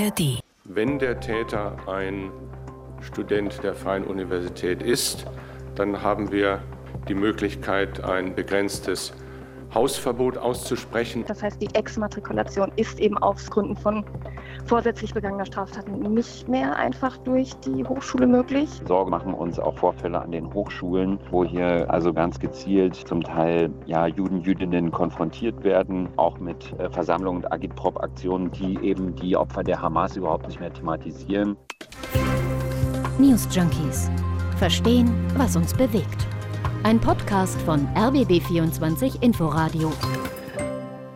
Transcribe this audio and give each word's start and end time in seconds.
ARD. 0.00 0.40
Wenn 0.64 0.98
der 0.98 1.20
Täter 1.20 1.76
ein 1.86 2.30
Student 3.02 3.62
der 3.62 3.74
Freien 3.74 4.04
Universität 4.04 4.82
ist, 4.82 5.26
dann 5.74 6.00
haben 6.02 6.32
wir 6.32 6.62
die 7.08 7.14
Möglichkeit, 7.14 8.02
ein 8.02 8.34
begrenztes 8.34 9.12
Hausverbot 9.74 10.36
auszusprechen. 10.36 11.24
Das 11.26 11.42
heißt, 11.42 11.60
die 11.60 11.74
Exmatrikulation 11.74 12.72
ist 12.76 12.98
eben 12.98 13.18
aus 13.18 13.50
Gründen 13.50 13.76
von 13.76 14.04
vorsätzlich 14.66 15.14
begangener 15.14 15.46
Straftaten 15.46 15.98
nicht 16.14 16.48
mehr 16.48 16.76
einfach 16.76 17.16
durch 17.18 17.54
die 17.60 17.84
Hochschule 17.84 18.26
möglich. 18.26 18.68
Sorge 18.86 19.10
machen 19.10 19.34
uns 19.34 19.58
auch 19.58 19.76
Vorfälle 19.76 20.20
an 20.20 20.32
den 20.32 20.52
Hochschulen, 20.52 21.18
wo 21.30 21.44
hier 21.44 21.90
also 21.90 22.12
ganz 22.12 22.38
gezielt 22.38 22.94
zum 22.94 23.22
Teil 23.22 23.70
ja, 23.86 24.06
Juden, 24.06 24.40
Jüdinnen 24.40 24.90
konfrontiert 24.90 25.62
werden, 25.64 26.08
auch 26.16 26.38
mit 26.38 26.72
äh, 26.78 26.90
Versammlungen 26.90 27.44
und 27.44 27.52
Agitprop-Aktionen, 27.52 28.50
die 28.52 28.78
eben 28.82 29.14
die 29.16 29.36
Opfer 29.36 29.62
der 29.62 29.80
Hamas 29.80 30.16
überhaupt 30.16 30.46
nicht 30.46 30.60
mehr 30.60 30.72
thematisieren. 30.72 31.56
News 33.18 33.48
Junkies. 33.50 34.10
Verstehen, 34.56 35.10
was 35.36 35.56
uns 35.56 35.74
bewegt. 35.74 36.26
Ein 36.82 36.98
Podcast 36.98 37.60
von 37.62 37.86
RBB24 37.94 39.22
Inforadio. 39.22 39.92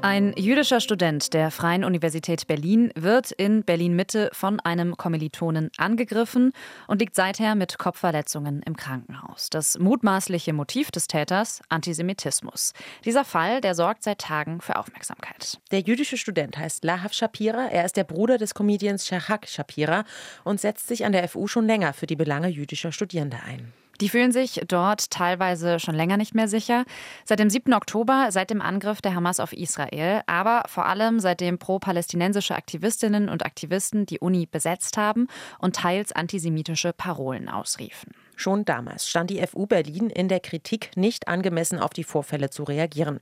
Ein 0.04 0.34
jüdischer 0.36 0.80
Student 0.80 1.32
der 1.32 1.50
Freien 1.50 1.82
Universität 1.82 2.46
Berlin 2.46 2.92
wird 2.94 3.30
in 3.30 3.64
Berlin-Mitte 3.64 4.28
von 4.34 4.60
einem 4.60 4.98
Kommilitonen 4.98 5.70
angegriffen 5.78 6.52
und 6.86 7.00
liegt 7.00 7.14
seither 7.14 7.54
mit 7.54 7.78
Kopfverletzungen 7.78 8.60
im 8.64 8.76
Krankenhaus. 8.76 9.48
Das 9.48 9.78
mutmaßliche 9.78 10.52
Motiv 10.52 10.90
des 10.90 11.06
Täters 11.06 11.62
Antisemitismus. 11.70 12.74
Dieser 13.06 13.24
Fall, 13.24 13.62
der 13.62 13.74
sorgt 13.74 14.02
seit 14.02 14.18
Tagen 14.18 14.60
für 14.60 14.76
Aufmerksamkeit. 14.76 15.58
Der 15.70 15.80
jüdische 15.80 16.18
Student 16.18 16.58
heißt 16.58 16.84
Lahav 16.84 17.14
Shapira. 17.14 17.68
Er 17.68 17.86
ist 17.86 17.96
der 17.96 18.04
Bruder 18.04 18.36
des 18.36 18.52
Comedians 18.52 19.06
Shahak 19.06 19.48
Shapira 19.48 20.04
und 20.44 20.60
setzt 20.60 20.86
sich 20.86 21.06
an 21.06 21.12
der 21.12 21.26
FU 21.30 21.46
schon 21.46 21.66
länger 21.66 21.94
für 21.94 22.06
die 22.06 22.16
Belange 22.16 22.48
jüdischer 22.48 22.92
Studierende 22.92 23.38
ein. 23.42 23.72
Die 24.00 24.08
fühlen 24.08 24.32
sich 24.32 24.60
dort 24.66 25.10
teilweise 25.10 25.78
schon 25.78 25.94
länger 25.94 26.16
nicht 26.16 26.34
mehr 26.34 26.48
sicher. 26.48 26.84
Seit 27.24 27.38
dem 27.38 27.50
7. 27.50 27.72
Oktober, 27.74 28.28
seit 28.30 28.50
dem 28.50 28.60
Angriff 28.60 29.00
der 29.00 29.14
Hamas 29.14 29.40
auf 29.40 29.52
Israel, 29.52 30.22
aber 30.26 30.64
vor 30.66 30.86
allem 30.86 31.20
seitdem 31.20 31.58
pro-palästinensische 31.58 32.54
Aktivistinnen 32.54 33.28
und 33.28 33.44
Aktivisten 33.44 34.06
die 34.06 34.18
Uni 34.18 34.46
besetzt 34.46 34.96
haben 34.96 35.28
und 35.58 35.76
teils 35.76 36.12
antisemitische 36.12 36.92
Parolen 36.92 37.48
ausriefen. 37.48 38.12
Schon 38.36 38.64
damals 38.64 39.08
stand 39.08 39.30
die 39.30 39.44
FU 39.46 39.66
Berlin 39.66 40.10
in 40.10 40.28
der 40.28 40.40
Kritik, 40.40 40.90
nicht 40.96 41.28
angemessen 41.28 41.78
auf 41.78 41.90
die 41.90 42.04
Vorfälle 42.04 42.50
zu 42.50 42.64
reagieren. 42.64 43.20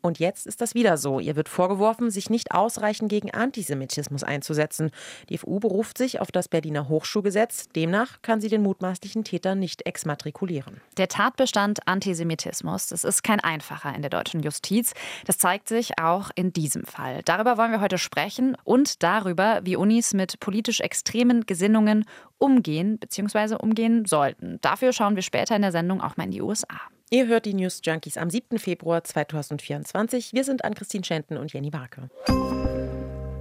Und 0.00 0.18
jetzt 0.18 0.46
ist 0.46 0.60
das 0.60 0.74
wieder 0.74 0.96
so. 0.96 1.20
Ihr 1.20 1.36
wird 1.36 1.48
vorgeworfen, 1.48 2.10
sich 2.10 2.30
nicht 2.30 2.52
ausreichend 2.52 3.08
gegen 3.08 3.30
Antisemitismus 3.30 4.24
einzusetzen. 4.24 4.90
Die 5.28 5.38
FU 5.38 5.60
beruft 5.60 5.98
sich 5.98 6.20
auf 6.20 6.32
das 6.32 6.48
Berliner 6.48 6.88
Hochschulgesetz. 6.88 7.68
Demnach 7.74 8.22
kann 8.22 8.40
sie 8.40 8.48
den 8.48 8.62
mutmaßlichen 8.62 9.24
Täter 9.24 9.54
nicht 9.54 9.86
exmatrikulieren. 9.86 10.80
Der 10.96 11.08
Tatbestand 11.08 11.86
Antisemitismus, 11.86 12.88
das 12.88 13.04
ist 13.04 13.22
kein 13.22 13.40
einfacher 13.40 13.94
in 13.94 14.02
der 14.02 14.10
deutschen 14.10 14.40
Justiz. 14.40 14.92
Das 15.26 15.38
zeigt 15.38 15.68
sich 15.68 15.98
auch 15.98 16.30
in 16.34 16.52
diesem 16.52 16.84
Fall. 16.84 17.20
Darüber 17.24 17.56
wollen 17.56 17.72
wir 17.72 17.80
heute 17.80 17.98
sprechen 17.98 18.56
und 18.64 19.02
darüber, 19.02 19.60
wie 19.64 19.76
Unis 19.76 20.14
mit 20.14 20.40
politisch 20.40 20.80
extremen 20.80 21.46
Gesinnungen 21.46 22.04
umgehen 22.38 22.98
bzw. 22.98 23.56
umgehen 23.56 24.04
sollten. 24.04 24.58
Dafür 24.60 24.92
schauen 24.92 25.16
wir 25.16 25.22
später 25.22 25.56
in 25.56 25.62
der 25.62 25.72
Sendung 25.72 26.00
auch 26.00 26.16
mal 26.16 26.24
in 26.24 26.30
die 26.30 26.42
USA. 26.42 26.80
Ihr 27.10 27.26
hört 27.26 27.44
die 27.44 27.54
News 27.54 27.80
Junkies 27.84 28.16
am 28.16 28.30
7. 28.30 28.58
Februar 28.58 29.04
2024. 29.04 30.32
Wir 30.32 30.44
sind 30.44 30.64
an 30.64 30.74
Christine 30.74 31.04
Schenten 31.04 31.36
und 31.36 31.52
Jenny 31.52 31.70
Barke. 31.70 32.10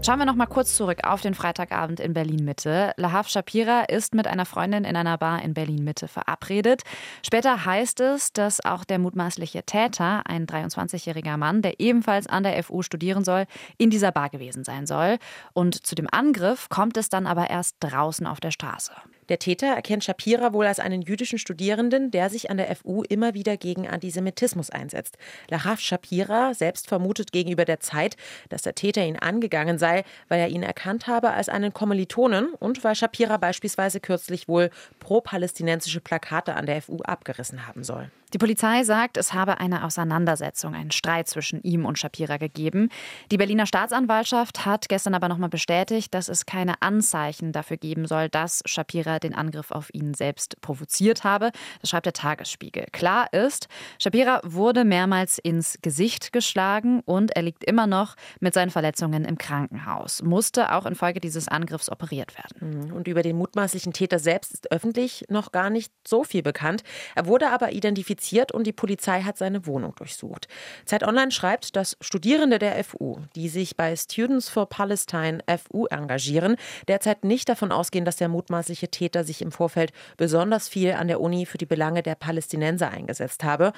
Schauen 0.05 0.19
wir 0.19 0.25
noch 0.25 0.35
mal 0.35 0.47
kurz 0.47 0.75
zurück 0.75 1.05
auf 1.05 1.21
den 1.21 1.33
Freitagabend 1.33 2.01
in 2.01 2.13
Berlin-Mitte. 2.13 2.91
Lahav 2.97 3.29
Shapira 3.29 3.83
ist 3.83 4.13
mit 4.13 4.27
einer 4.27 4.45
Freundin 4.45 4.83
in 4.83 4.97
einer 4.97 5.17
Bar 5.17 5.41
in 5.41 5.53
Berlin-Mitte 5.53 6.09
verabredet. 6.09 6.81
Später 7.25 7.63
heißt 7.63 8.01
es, 8.01 8.33
dass 8.33 8.65
auch 8.65 8.83
der 8.83 8.99
mutmaßliche 8.99 9.63
Täter, 9.63 10.23
ein 10.25 10.45
23-jähriger 10.45 11.37
Mann, 11.37 11.61
der 11.61 11.79
ebenfalls 11.79 12.27
an 12.27 12.43
der 12.43 12.61
FU 12.65 12.81
studieren 12.81 13.23
soll, 13.23 13.45
in 13.77 13.91
dieser 13.91 14.11
Bar 14.11 14.29
gewesen 14.29 14.65
sein 14.65 14.87
soll. 14.87 15.19
Und 15.53 15.85
zu 15.85 15.95
dem 15.95 16.09
Angriff 16.11 16.67
kommt 16.67 16.97
es 16.97 17.07
dann 17.07 17.25
aber 17.25 17.49
erst 17.49 17.77
draußen 17.79 18.27
auf 18.27 18.41
der 18.41 18.51
Straße. 18.51 18.91
Der 19.29 19.39
Täter 19.39 19.67
erkennt 19.67 20.03
Shapira 20.03 20.53
wohl 20.53 20.65
als 20.65 20.79
einen 20.79 21.01
jüdischen 21.01 21.39
Studierenden, 21.39 22.11
der 22.11 22.29
sich 22.29 22.49
an 22.49 22.57
der 22.57 22.75
FU 22.75 23.03
immer 23.03 23.33
wieder 23.33 23.57
gegen 23.57 23.87
Antisemitismus 23.87 24.69
einsetzt. 24.69 25.17
Lahav 25.49 25.79
Shapira 25.79 26.53
selbst 26.53 26.87
vermutet 26.87 27.31
gegenüber 27.31 27.65
der 27.65 27.79
Zeit, 27.79 28.17
dass 28.49 28.63
der 28.63 28.75
Täter 28.75 29.05
ihn 29.05 29.17
angegangen 29.17 29.77
sei, 29.77 30.03
weil 30.27 30.39
er 30.39 30.49
ihn 30.49 30.63
erkannt 30.63 31.07
habe 31.07 31.31
als 31.31 31.49
einen 31.49 31.73
Kommilitonen 31.73 32.53
und 32.53 32.83
weil 32.83 32.95
Shapira 32.95 33.37
beispielsweise 33.37 33.99
kürzlich 33.99 34.47
wohl 34.47 34.69
pro-palästinensische 34.99 36.01
Plakate 36.01 36.55
an 36.55 36.65
der 36.65 36.81
FU 36.81 36.97
abgerissen 37.03 37.67
haben 37.67 37.83
soll. 37.83 38.09
Die 38.33 38.39
Polizei 38.39 38.83
sagt, 38.83 39.17
es 39.17 39.33
habe 39.33 39.59
eine 39.59 39.83
Auseinandersetzung, 39.83 40.73
einen 40.73 40.89
Streit 40.89 41.27
zwischen 41.27 41.61
ihm 41.61 41.85
und 41.85 41.99
Shapira 41.99 42.37
gegeben. 42.37 42.89
Die 43.31 43.37
Berliner 43.37 43.67
Staatsanwaltschaft 43.67 44.65
hat 44.65 44.89
gestern 44.89 45.13
aber 45.13 45.27
nochmal 45.27 45.49
bestätigt, 45.49 46.11
dass 46.15 46.29
es 46.29 46.47
keine 46.47 46.81
Anzeichen 46.81 47.51
dafür 47.51 47.77
geben 47.77 48.07
soll, 48.07 48.29
dass 48.29 48.63
Shapira 48.65 49.19
den 49.19 49.35
Angriff 49.35 49.69
auf 49.69 49.93
ihn 49.93 50.15
selbst 50.15 50.59
provoziert 50.61 51.23
habe. 51.23 51.51
Das 51.81 51.91
schreibt 51.91 52.07
der 52.07 52.13
Tagesspiegel. 52.13 52.87
Klar 52.91 53.31
ist, 53.33 53.67
Shapira 53.99 54.41
wurde 54.43 54.83
mehrmals 54.83 55.37
ins 55.37 55.77
Gesicht 55.83 56.33
geschlagen 56.33 57.01
und 57.05 57.35
er 57.35 57.43
liegt 57.43 57.63
immer 57.63 57.85
noch 57.85 58.15
mit 58.39 58.55
seinen 58.55 58.71
Verletzungen 58.71 59.25
im 59.25 59.37
Krankenhaus, 59.37 60.23
musste 60.23 60.71
auch 60.71 60.87
infolge 60.87 61.19
dieses 61.19 61.49
Angriffs 61.49 61.87
operiert 61.87 62.35
werden. 62.35 62.91
Und 62.93 63.07
über 63.07 63.21
den 63.21 63.37
mutmaßlichen 63.37 63.93
Täter 63.93 64.17
selbst 64.17 64.53
ist 64.53 64.71
öffentlich 64.71 65.23
noch 65.29 65.51
gar 65.51 65.69
nicht 65.69 65.93
so 66.07 66.23
viel 66.23 66.41
bekannt. 66.41 66.81
Er 67.13 67.27
wurde 67.27 67.51
aber 67.51 67.73
identifiziert 67.73 68.22
und 68.51 68.65
die 68.65 68.73
Polizei 68.73 69.21
hat 69.21 69.37
seine 69.37 69.65
Wohnung 69.65 69.95
durchsucht. 69.95 70.47
Zeit 70.85 71.03
Online 71.03 71.31
schreibt, 71.31 71.75
dass 71.75 71.97
Studierende 72.01 72.59
der 72.59 72.81
FU, 72.83 73.17
die 73.35 73.49
sich 73.49 73.75
bei 73.75 73.95
Students 73.95 74.49
for 74.49 74.67
Palestine 74.67 75.39
FU 75.47 75.85
engagieren, 75.87 76.55
derzeit 76.87 77.23
nicht 77.23 77.49
davon 77.49 77.71
ausgehen, 77.71 78.05
dass 78.05 78.17
der 78.17 78.29
mutmaßliche 78.29 78.89
Täter 78.89 79.23
sich 79.23 79.41
im 79.41 79.51
Vorfeld 79.51 79.91
besonders 80.17 80.69
viel 80.69 80.93
an 80.93 81.07
der 81.07 81.21
Uni 81.21 81.45
für 81.45 81.57
die 81.57 81.65
Belange 81.65 82.03
der 82.03 82.15
Palästinenser 82.15 82.89
eingesetzt 82.89 83.43
habe. 83.43 83.73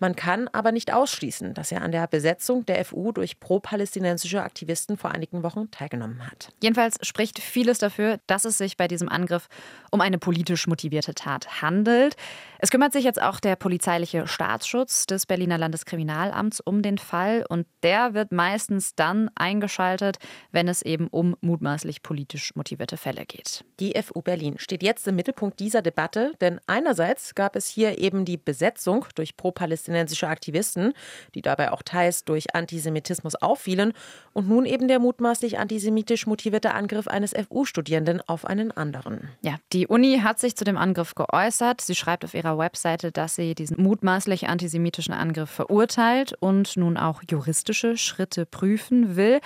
Man 0.00 0.14
kann 0.14 0.48
aber 0.48 0.72
nicht 0.72 0.92
ausschließen, 0.92 1.54
dass 1.54 1.72
er 1.72 1.82
an 1.82 1.92
der 1.92 2.06
Besetzung 2.06 2.64
der 2.66 2.84
FU 2.84 3.12
durch 3.12 3.40
pro-palästinensische 3.40 4.42
Aktivisten 4.42 4.96
vor 4.96 5.10
einigen 5.10 5.42
Wochen 5.42 5.70
teilgenommen 5.70 6.26
hat. 6.26 6.50
Jedenfalls 6.62 6.98
spricht 7.02 7.40
vieles 7.40 7.78
dafür, 7.78 8.20
dass 8.26 8.44
es 8.44 8.58
sich 8.58 8.76
bei 8.76 8.86
diesem 8.86 9.08
Angriff 9.08 9.48
um 9.90 10.00
eine 10.00 10.18
politisch 10.18 10.66
motivierte 10.66 11.14
Tat 11.14 11.62
handelt. 11.62 12.16
Es 12.60 12.70
kümmert 12.70 12.92
sich 12.92 13.04
jetzt 13.04 13.20
auch 13.20 13.40
der 13.40 13.56
polizeiliche 13.56 14.26
Staatsschutz 14.26 15.06
des 15.06 15.26
Berliner 15.26 15.58
Landeskriminalamts 15.58 16.60
um 16.60 16.82
den 16.82 16.98
Fall 16.98 17.44
und 17.48 17.66
der 17.82 18.14
wird 18.14 18.32
meistens 18.32 18.94
dann 18.94 19.30
eingeschaltet, 19.34 20.18
wenn 20.52 20.68
es 20.68 20.82
eben 20.82 21.08
um 21.08 21.36
mutmaßlich 21.40 22.02
politisch 22.02 22.54
motivierte 22.56 22.96
Fälle 22.96 23.26
geht. 23.26 23.64
Die 23.80 23.94
FU 24.02 24.22
Berlin 24.22 24.56
steht 24.58 24.82
jetzt 24.82 25.06
im 25.08 25.16
Mittelpunkt 25.16 25.60
dieser 25.60 25.82
Debatte, 25.82 26.32
denn 26.40 26.60
einerseits 26.66 27.34
gab 27.34 27.56
es 27.56 27.68
hier 27.68 27.98
eben 27.98 28.24
die 28.24 28.36
Besetzung 28.36 29.06
durch 29.14 29.36
pro-palästinensische 29.36 29.87
palästinensische 29.88 30.28
Aktivisten, 30.28 30.92
die 31.34 31.42
dabei 31.42 31.72
auch 31.72 31.82
teils 31.82 32.24
durch 32.24 32.54
Antisemitismus 32.54 33.34
auffielen, 33.34 33.92
und 34.32 34.48
nun 34.48 34.66
eben 34.66 34.88
der 34.88 34.98
mutmaßlich 34.98 35.58
antisemitisch 35.58 36.26
motivierte 36.26 36.74
Angriff 36.74 37.08
eines 37.08 37.32
FU-Studierenden 37.32 38.20
auf 38.26 38.44
einen 38.44 38.70
anderen. 38.70 39.28
Ja, 39.42 39.56
die 39.72 39.86
Uni 39.86 40.20
hat 40.22 40.38
sich 40.38 40.56
zu 40.56 40.64
dem 40.64 40.76
Angriff 40.76 41.14
geäußert. 41.14 41.80
Sie 41.80 41.94
schreibt 41.94 42.24
auf 42.24 42.34
ihrer 42.34 42.58
Webseite, 42.58 43.10
dass 43.10 43.34
sie 43.34 43.54
diesen 43.54 43.82
mutmaßlich 43.82 44.48
antisemitischen 44.48 45.14
Angriff 45.14 45.50
verurteilt 45.50 46.34
und 46.38 46.76
nun 46.76 46.96
auch 46.96 47.22
juristische 47.28 47.96
Schritte 47.96 48.46
prüfen 48.46 49.16
will. 49.16 49.40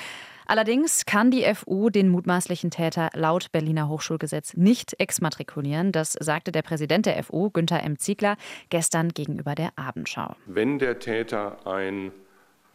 Allerdings 0.52 1.06
kann 1.06 1.30
die 1.30 1.46
FU 1.54 1.88
den 1.88 2.10
mutmaßlichen 2.10 2.70
Täter 2.70 3.08
laut 3.14 3.50
Berliner 3.52 3.88
Hochschulgesetz 3.88 4.52
nicht 4.52 5.00
exmatrikulieren. 5.00 5.92
Das 5.92 6.12
sagte 6.12 6.52
der 6.52 6.60
Präsident 6.60 7.06
der 7.06 7.24
FU, 7.24 7.48
Günther 7.48 7.82
M. 7.82 7.98
Ziegler, 7.98 8.36
gestern 8.68 9.14
gegenüber 9.14 9.54
der 9.54 9.70
Abendschau. 9.76 10.36
Wenn 10.44 10.78
der 10.78 10.98
Täter 10.98 11.66
ein 11.66 12.12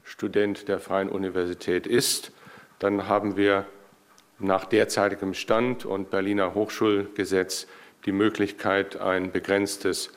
Student 0.01 0.67
der 0.67 0.79
Freien 0.79 1.07
Universität 1.07 1.85
ist, 1.85 2.31
dann 2.79 3.07
haben 3.07 3.37
wir 3.37 3.67
nach 4.39 4.65
derzeitigem 4.65 5.35
Stand 5.35 5.85
und 5.85 6.09
Berliner 6.09 6.55
Hochschulgesetz 6.55 7.67
die 8.07 8.11
Möglichkeit, 8.11 8.99
ein 8.99 9.31
begrenztes 9.31 10.09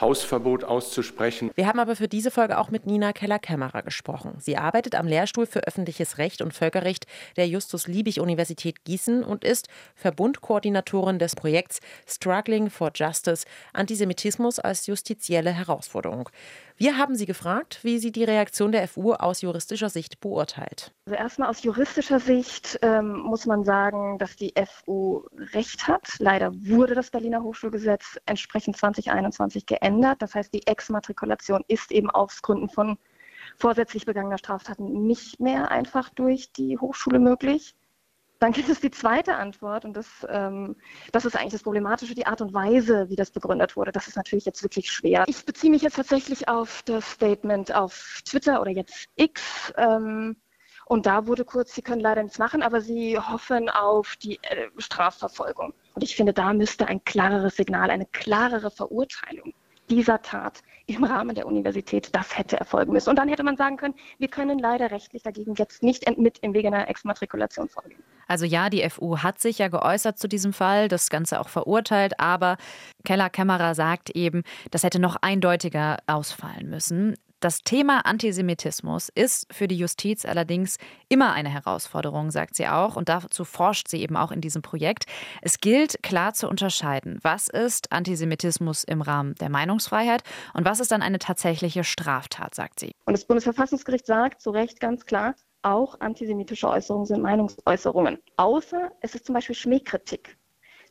Hausverbot 0.00 0.64
auszusprechen. 0.64 1.50
Wir 1.54 1.66
haben 1.66 1.78
aber 1.78 1.96
für 1.96 2.08
diese 2.08 2.30
Folge 2.30 2.58
auch 2.58 2.70
mit 2.70 2.86
Nina 2.86 3.12
Keller-Kämmerer 3.12 3.82
gesprochen. 3.82 4.34
Sie 4.38 4.56
arbeitet 4.56 4.94
am 4.94 5.06
Lehrstuhl 5.06 5.46
für 5.46 5.66
öffentliches 5.66 6.18
Recht 6.18 6.42
und 6.42 6.52
Völkerrecht 6.52 7.06
der 7.36 7.48
Justus-Liebig-Universität 7.48 8.84
Gießen 8.84 9.24
und 9.24 9.44
ist 9.44 9.68
Verbundkoordinatorin 9.94 11.18
des 11.18 11.34
Projekts 11.34 11.80
Struggling 12.06 12.70
for 12.70 12.90
Justice 12.94 13.46
Antisemitismus 13.72 14.58
als 14.58 14.86
justizielle 14.86 15.52
Herausforderung. 15.52 16.28
Wir 16.78 16.98
haben 16.98 17.16
sie 17.16 17.24
gefragt, 17.24 17.78
wie 17.84 17.98
sie 17.98 18.12
die 18.12 18.24
Reaktion 18.24 18.70
der 18.70 18.86
FU 18.86 19.14
aus 19.14 19.40
juristischer 19.40 19.88
Sicht 19.88 20.20
beurteilt. 20.20 20.92
Also 21.06 21.16
erstmal 21.16 21.48
aus 21.48 21.62
juristischer 21.62 22.20
Sicht 22.20 22.78
ähm, 22.82 23.18
muss 23.20 23.46
man 23.46 23.64
sagen, 23.64 24.18
dass 24.18 24.36
die 24.36 24.52
FU 24.66 25.22
recht 25.54 25.88
hat. 25.88 26.06
Leider 26.18 26.52
wurde 26.54 26.94
das 26.94 27.10
Berliner 27.10 27.42
Hochschulgesetz 27.42 28.18
entsprechend 28.26 28.76
2021 28.76 29.64
geändert. 29.64 30.20
Das 30.20 30.34
heißt, 30.34 30.52
die 30.52 30.66
Exmatrikulation 30.66 31.64
ist 31.66 31.92
eben 31.92 32.10
aus 32.10 32.42
Gründen 32.42 32.68
von 32.68 32.98
vorsätzlich 33.56 34.04
begangener 34.04 34.36
Straftaten 34.36 35.06
nicht 35.06 35.40
mehr 35.40 35.70
einfach 35.70 36.10
durch 36.10 36.52
die 36.52 36.76
Hochschule 36.78 37.18
möglich. 37.18 37.74
Dann 38.38 38.52
gibt 38.52 38.68
es 38.68 38.80
die 38.80 38.90
zweite 38.90 39.36
Antwort 39.36 39.84
und 39.84 39.96
das, 39.96 40.06
ähm, 40.28 40.76
das 41.12 41.24
ist 41.24 41.36
eigentlich 41.36 41.52
das 41.52 41.62
Problematische, 41.62 42.14
die 42.14 42.26
Art 42.26 42.40
und 42.40 42.52
Weise, 42.52 43.08
wie 43.08 43.16
das 43.16 43.30
begründet 43.30 43.76
wurde. 43.76 43.92
Das 43.92 44.08
ist 44.08 44.16
natürlich 44.16 44.44
jetzt 44.44 44.62
wirklich 44.62 44.90
schwer. 44.90 45.24
Ich 45.26 45.44
beziehe 45.44 45.70
mich 45.70 45.82
jetzt 45.82 45.96
tatsächlich 45.96 46.48
auf 46.48 46.82
das 46.84 47.12
Statement 47.12 47.74
auf 47.74 48.20
Twitter 48.24 48.60
oder 48.60 48.70
jetzt 48.70 49.06
X. 49.16 49.72
Ähm, 49.76 50.36
und 50.84 51.06
da 51.06 51.26
wurde 51.26 51.44
kurz, 51.44 51.74
Sie 51.74 51.82
können 51.82 52.00
leider 52.00 52.22
nichts 52.22 52.38
machen, 52.38 52.62
aber 52.62 52.80
Sie 52.80 53.18
hoffen 53.18 53.68
auf 53.68 54.16
die 54.16 54.38
äh, 54.42 54.68
Strafverfolgung. 54.78 55.72
Und 55.94 56.04
ich 56.04 56.14
finde, 56.14 56.32
da 56.32 56.52
müsste 56.52 56.86
ein 56.86 57.02
klareres 57.04 57.56
Signal, 57.56 57.90
eine 57.90 58.06
klarere 58.06 58.70
Verurteilung 58.70 59.54
dieser 59.90 60.22
Tat 60.22 60.62
im 60.86 61.04
Rahmen 61.04 61.34
der 61.34 61.46
Universität, 61.46 62.10
das 62.12 62.36
hätte 62.36 62.56
erfolgen 62.58 62.92
müssen. 62.92 63.10
Und 63.10 63.16
dann 63.16 63.28
hätte 63.28 63.42
man 63.42 63.56
sagen 63.56 63.76
können, 63.76 63.94
wir 64.18 64.28
können 64.28 64.58
leider 64.58 64.90
rechtlich 64.90 65.22
dagegen 65.22 65.54
jetzt 65.54 65.82
nicht 65.82 66.06
mit 66.18 66.38
im 66.38 66.54
Wege 66.54 66.68
einer 66.68 66.88
Exmatrikulation 66.88 67.68
vorgehen. 67.68 68.02
Also 68.28 68.44
ja, 68.44 68.70
die 68.70 68.88
FU 68.88 69.18
hat 69.18 69.40
sich 69.40 69.58
ja 69.58 69.68
geäußert 69.68 70.18
zu 70.18 70.28
diesem 70.28 70.52
Fall, 70.52 70.88
das 70.88 71.10
Ganze 71.10 71.40
auch 71.40 71.48
verurteilt, 71.48 72.18
aber 72.18 72.56
Keller 73.04 73.30
Kämmerer 73.30 73.74
sagt 73.74 74.10
eben, 74.10 74.42
das 74.70 74.82
hätte 74.82 74.98
noch 74.98 75.16
eindeutiger 75.20 75.98
ausfallen 76.06 76.68
müssen. 76.68 77.14
Das 77.40 77.60
Thema 77.60 78.06
Antisemitismus 78.06 79.10
ist 79.14 79.46
für 79.52 79.68
die 79.68 79.76
Justiz 79.76 80.24
allerdings 80.24 80.78
immer 81.10 81.34
eine 81.34 81.50
Herausforderung, 81.50 82.30
sagt 82.30 82.56
sie 82.56 82.66
auch. 82.66 82.96
Und 82.96 83.10
dazu 83.10 83.44
forscht 83.44 83.88
sie 83.88 84.00
eben 84.00 84.16
auch 84.16 84.32
in 84.32 84.40
diesem 84.40 84.62
Projekt. 84.62 85.04
Es 85.42 85.60
gilt 85.60 86.02
klar 86.02 86.32
zu 86.32 86.48
unterscheiden, 86.48 87.18
was 87.22 87.48
ist 87.48 87.92
Antisemitismus 87.92 88.84
im 88.84 89.02
Rahmen 89.02 89.34
der 89.34 89.50
Meinungsfreiheit 89.50 90.22
und 90.54 90.64
was 90.64 90.80
ist 90.80 90.92
dann 90.92 91.02
eine 91.02 91.18
tatsächliche 91.18 91.84
Straftat, 91.84 92.54
sagt 92.54 92.80
sie. 92.80 92.92
Und 93.04 93.12
das 93.12 93.26
Bundesverfassungsgericht 93.26 94.06
sagt 94.06 94.40
zu 94.40 94.50
Recht 94.50 94.80
ganz 94.80 95.04
klar, 95.04 95.34
auch 95.60 96.00
antisemitische 96.00 96.68
Äußerungen 96.68 97.06
sind 97.06 97.20
Meinungsäußerungen. 97.20 98.18
Außer 98.38 98.92
es 99.02 99.14
ist 99.14 99.26
zum 99.26 99.34
Beispiel 99.34 99.56
Schmähkritik. 99.56 100.38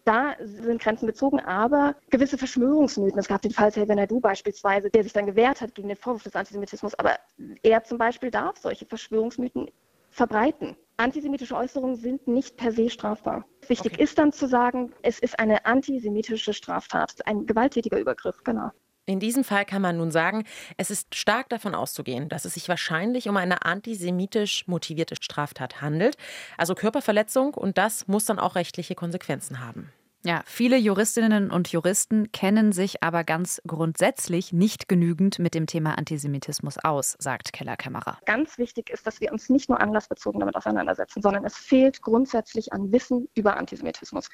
Da 0.06 0.36
sind 0.40 0.81
Grenzen 0.81 1.07
gezogen, 1.07 1.40
aber 1.40 1.96
gewisse 2.12 2.38
Verschwörungsmythen. 2.38 3.18
Es 3.18 3.28
gab 3.28 3.42
den 3.42 3.52
Fall 3.52 3.72
Selvenadu 3.72 4.19
beispielsweise, 4.19 4.92
der 4.92 5.04
sich 5.04 5.13
dann 5.13 5.25
gewehrt 5.25 5.62
hat 5.62 5.74
gegen 5.74 5.88
den 5.88 5.98
Vorwurf 5.98 6.22
des 6.22 6.36
Antisemitismus, 6.36 6.94
aber 6.96 7.18
er 7.63 7.84
zum 7.84 7.98
Beispiel 7.98 8.30
darf 8.30 8.57
solche 8.57 8.86
Verschwörungsmythen 8.86 9.72
verbreiten. 10.12 10.78
Antisemitische 10.98 11.56
Äußerungen 11.56 11.96
sind 11.96 12.28
nicht 12.28 12.56
per 12.56 12.72
se 12.72 12.90
strafbar. 12.90 13.46
Wichtig 13.68 13.94
okay. 13.94 14.04
ist 14.04 14.18
dann 14.19 14.31
zu 14.31 14.48
sagen, 14.48 14.94
es 15.02 15.19
ist 15.19 15.40
eine 15.40 15.66
antisemitische 15.66 16.54
Straftat, 16.54 17.25
ein 17.25 17.48
gewalttätiger 17.48 18.00
Übergriff, 18.00 18.44
genau. 18.44 18.72
In 19.07 19.19
diesem 19.19 19.44
Fall 19.44 19.66
kann 19.66 19.84
man 19.84 19.98
nun 19.98 20.10
sagen, 20.10 20.46
es 20.78 20.90
ist 20.90 21.13
stark 21.13 21.50
davon 21.50 21.75
auszugehen, 21.75 22.28
dass 22.28 22.46
es 22.46 22.56
sich 22.56 22.68
wahrscheinlich 22.69 23.30
um 23.30 23.38
eine 23.38 23.63
antisemitisch 23.63 24.68
motivierte 24.68 25.16
Straftat 25.22 25.81
handelt, 25.81 26.18
also 26.57 26.74
Körperverletzung, 26.74 27.54
und 27.54 27.78
das 27.78 28.07
muss 28.07 28.25
dann 28.25 28.40
auch 28.40 28.56
rechtliche 28.56 28.96
Konsequenzen 28.96 29.60
haben. 29.60 29.92
Ja, 30.25 30.42
viele 30.48 30.77
Juristinnen 30.77 31.51
und 31.51 31.72
Juristen 31.72 32.31
kennen 32.31 32.72
sich 32.72 33.04
aber 33.04 33.24
ganz 33.24 33.62
grundsätzlich 33.68 34.51
nicht 34.51 34.88
genügend 34.88 35.38
mit 35.38 35.54
dem 35.54 35.68
Thema 35.68 36.00
Antisemitismus 36.00 36.80
aus, 36.83 37.16
sagt 37.19 37.54
Keller 37.54 37.77
Kämmerer. 37.77 38.18
Ganz 38.25 38.57
wichtig 38.57 38.89
ist, 38.89 39.06
dass 39.06 39.22
wir 39.22 39.31
uns 39.31 39.50
nicht 39.50 39.69
nur 39.69 39.80
anlassbezogen 39.80 40.39
damit 40.39 40.56
auseinandersetzen, 40.56 41.22
sondern 41.22 41.45
es 41.45 41.56
fehlt 41.56 42.01
grundsätzlich 42.01 42.74
an 42.74 42.92
Wissen 42.92 43.30
über 43.36 43.56
Antisemitismus. 43.56 44.30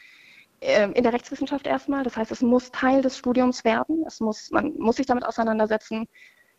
Ähm, 0.61 0.93
in 0.93 1.03
der 1.03 1.11
Rechtswissenschaft 1.11 1.67
erstmal. 1.67 2.05
Das 2.05 2.15
heißt, 2.15 2.31
es 2.31 2.41
muss 2.41 2.71
Teil 2.71 3.01
des 3.01 3.17
Studiums 3.17 3.65
werden. 3.65 4.05
Es 4.07 4.21
muss, 4.21 4.49
man 4.51 4.73
muss 4.77 4.95
sich 4.95 5.07
damit 5.07 5.25
auseinandersetzen. 5.25 6.07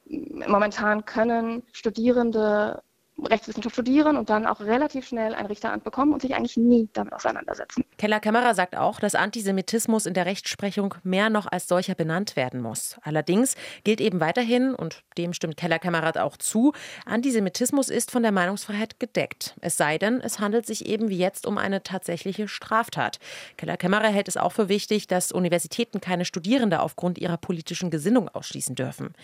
Momentan 0.05 1.07
können 1.07 1.63
Studierende 1.73 2.83
Rechtswissenschaft 3.19 3.75
studieren 3.75 4.17
und 4.17 4.31
dann 4.31 4.47
auch 4.47 4.61
relativ 4.61 5.07
schnell 5.07 5.35
ein 5.35 5.47
Richteramt 5.47 5.85
bekommen 5.85 6.13
und 6.13 6.23
sich 6.23 6.35
eigentlich 6.35 6.57
nie 6.57 6.89
damit 6.93 7.13
auseinandersetzen. 7.13 7.85
Keller 7.99 8.21
Kämmerer 8.21 8.55
sagt 8.55 8.77
auch, 8.77 9.01
dass 9.01 9.15
Antisemitismus 9.15 10.07
in 10.07 10.15
der 10.15 10.27
Rechtsprechung 10.27 10.95
mehr 11.03 11.31
noch 11.31 11.47
als 11.47 11.69
solcher 11.69 11.95
benannt 11.95 12.37
werden 12.37 12.61
muss. 12.61 12.97
Allerdings 13.03 13.55
gilt 13.85 14.01
eben 14.01 14.21
weiterhin, 14.21 14.75
und 14.75 15.03
dem 15.19 15.33
stimmt 15.33 15.57
Keller 15.57 15.79
Kämmerer 15.79 16.25
auch 16.25 16.37
zu, 16.37 16.73
Antisemitismus 17.07 17.89
ist 17.89 18.11
von 18.11 18.23
der 18.23 18.33
Meinungsfreiheit 18.33 18.99
gedeckt. 18.99 19.55
Es 19.61 19.77
sei 19.77 19.99
denn, 19.99 20.21
es 20.21 20.41
handelt 20.41 20.67
sich 20.67 20.87
eben 20.87 21.09
wie 21.09 21.19
jetzt 21.19 21.47
um 21.47 21.59
eine 21.59 21.83
tatsächliche 21.83 22.49
Straftat. 22.49 23.19
Keller 23.57 23.77
Kämmerer 23.77 24.09
hält 24.09 24.29
es 24.29 24.37
auch 24.37 24.53
für 24.53 24.69
wichtig, 24.69 25.07
dass 25.07 25.33
Universitäten 25.33 26.01
keine 26.01 26.25
Studierende 26.25 26.81
aufgrund 26.81 27.19
ihrer 27.19 27.37
politischen 27.37 27.91
Gesinnung 27.91 28.29
ausschließen 28.29 28.75
dürfen. 28.75 29.15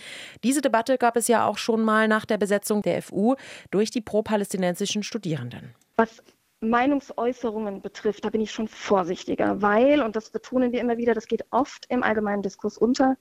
Diese 0.45 0.61
Debatte 0.61 0.99
gab 0.99 1.17
es 1.17 1.27
ja 1.27 1.47
auch 1.47 1.59
schon 1.59 1.83
mal 1.83 2.07
nach 2.07 2.27
der 2.27 2.39
Besetzung 2.39 2.83
der 2.83 3.03
FU 3.03 3.35
durch 3.71 3.78
durch 3.79 3.93
die 3.93 4.01
pro-palästinensischen 4.01 5.05
Studierenden. 5.05 5.73
Was 5.97 6.21
Meinungsäußerungen 6.61 7.81
betrifft, 7.81 8.25
da 8.25 8.31
bin 8.31 8.41
ich 8.41 8.51
schon 8.51 8.67
vorsichtiger, 8.67 9.63
weil, 9.63 10.03
und 10.03 10.17
das 10.17 10.31
betonen 10.31 10.73
wir 10.73 10.81
immer 10.81 10.97
wieder, 10.97 11.15
das 11.15 11.29
geht 11.29 11.45
oft 11.53 11.87
im 11.89 12.03
allgemeinen 12.03 12.43
Diskurs 12.43 12.77
unter, 12.77 13.17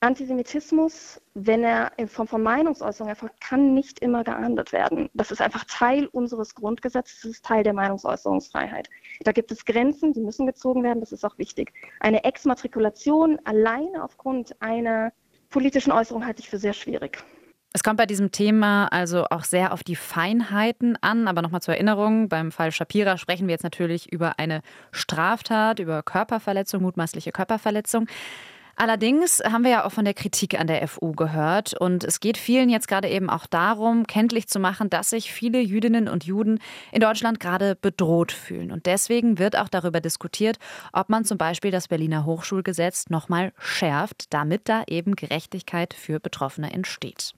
Antisemitismus, 0.00 1.20
wenn 1.34 1.62
er 1.62 1.92
in 1.98 2.08
Form 2.08 2.26
von 2.26 2.42
Meinungsäußerung 2.42 3.10
erfolgt, 3.10 3.38
kann 3.42 3.74
nicht 3.74 3.98
immer 3.98 4.24
geahndet 4.24 4.72
werden. 4.72 5.10
Das 5.12 5.30
ist 5.30 5.42
einfach 5.42 5.64
Teil 5.64 6.06
unseres 6.06 6.54
Grundgesetzes, 6.54 7.20
das 7.20 7.30
ist 7.32 7.44
Teil 7.44 7.62
der 7.62 7.74
Meinungsäußerungsfreiheit. 7.74 8.88
Da 9.24 9.32
gibt 9.32 9.52
es 9.52 9.66
Grenzen, 9.66 10.14
die 10.14 10.20
müssen 10.20 10.46
gezogen 10.46 10.84
werden, 10.84 11.00
das 11.00 11.12
ist 11.12 11.24
auch 11.24 11.36
wichtig. 11.36 11.74
Eine 12.00 12.24
Exmatrikulation 12.24 13.38
alleine 13.44 14.02
aufgrund 14.02 14.56
einer 14.62 15.12
politischen 15.50 15.92
Äußerung 15.92 16.24
halte 16.24 16.40
ich 16.40 16.48
für 16.48 16.58
sehr 16.58 16.72
schwierig. 16.72 17.22
Es 17.74 17.82
kommt 17.82 17.98
bei 17.98 18.06
diesem 18.06 18.32
Thema 18.32 18.86
also 18.86 19.26
auch 19.30 19.44
sehr 19.44 19.72
auf 19.72 19.84
die 19.84 19.96
Feinheiten 19.96 20.96
an. 21.02 21.28
Aber 21.28 21.42
nochmal 21.42 21.60
zur 21.60 21.74
Erinnerung, 21.74 22.28
beim 22.28 22.50
Fall 22.50 22.72
Shapira 22.72 23.18
sprechen 23.18 23.46
wir 23.46 23.52
jetzt 23.52 23.64
natürlich 23.64 24.10
über 24.10 24.38
eine 24.38 24.62
Straftat, 24.90 25.78
über 25.78 26.02
Körperverletzung, 26.02 26.82
mutmaßliche 26.82 27.30
Körperverletzung. 27.30 28.06
Allerdings 28.80 29.42
haben 29.44 29.64
wir 29.64 29.72
ja 29.72 29.84
auch 29.84 29.90
von 29.90 30.04
der 30.04 30.14
Kritik 30.14 30.58
an 30.58 30.68
der 30.68 30.86
FU 30.86 31.10
gehört 31.10 31.74
und 31.74 32.04
es 32.04 32.20
geht 32.20 32.38
vielen 32.38 32.70
jetzt 32.70 32.86
gerade 32.86 33.08
eben 33.08 33.28
auch 33.28 33.46
darum, 33.46 34.06
kenntlich 34.06 34.46
zu 34.46 34.60
machen, 34.60 34.88
dass 34.88 35.10
sich 35.10 35.32
viele 35.32 35.58
Jüdinnen 35.58 36.08
und 36.08 36.24
Juden 36.24 36.60
in 36.92 37.00
Deutschland 37.00 37.40
gerade 37.40 37.74
bedroht 37.74 38.30
fühlen. 38.30 38.70
Und 38.70 38.86
deswegen 38.86 39.40
wird 39.40 39.58
auch 39.58 39.68
darüber 39.68 40.00
diskutiert, 40.00 40.60
ob 40.92 41.08
man 41.08 41.24
zum 41.24 41.38
Beispiel 41.38 41.72
das 41.72 41.88
Berliner 41.88 42.24
Hochschulgesetz 42.24 43.10
nochmal 43.10 43.52
schärft, 43.58 44.32
damit 44.32 44.68
da 44.68 44.84
eben 44.86 45.16
Gerechtigkeit 45.16 45.92
für 45.92 46.20
Betroffene 46.20 46.72
entsteht. 46.72 47.34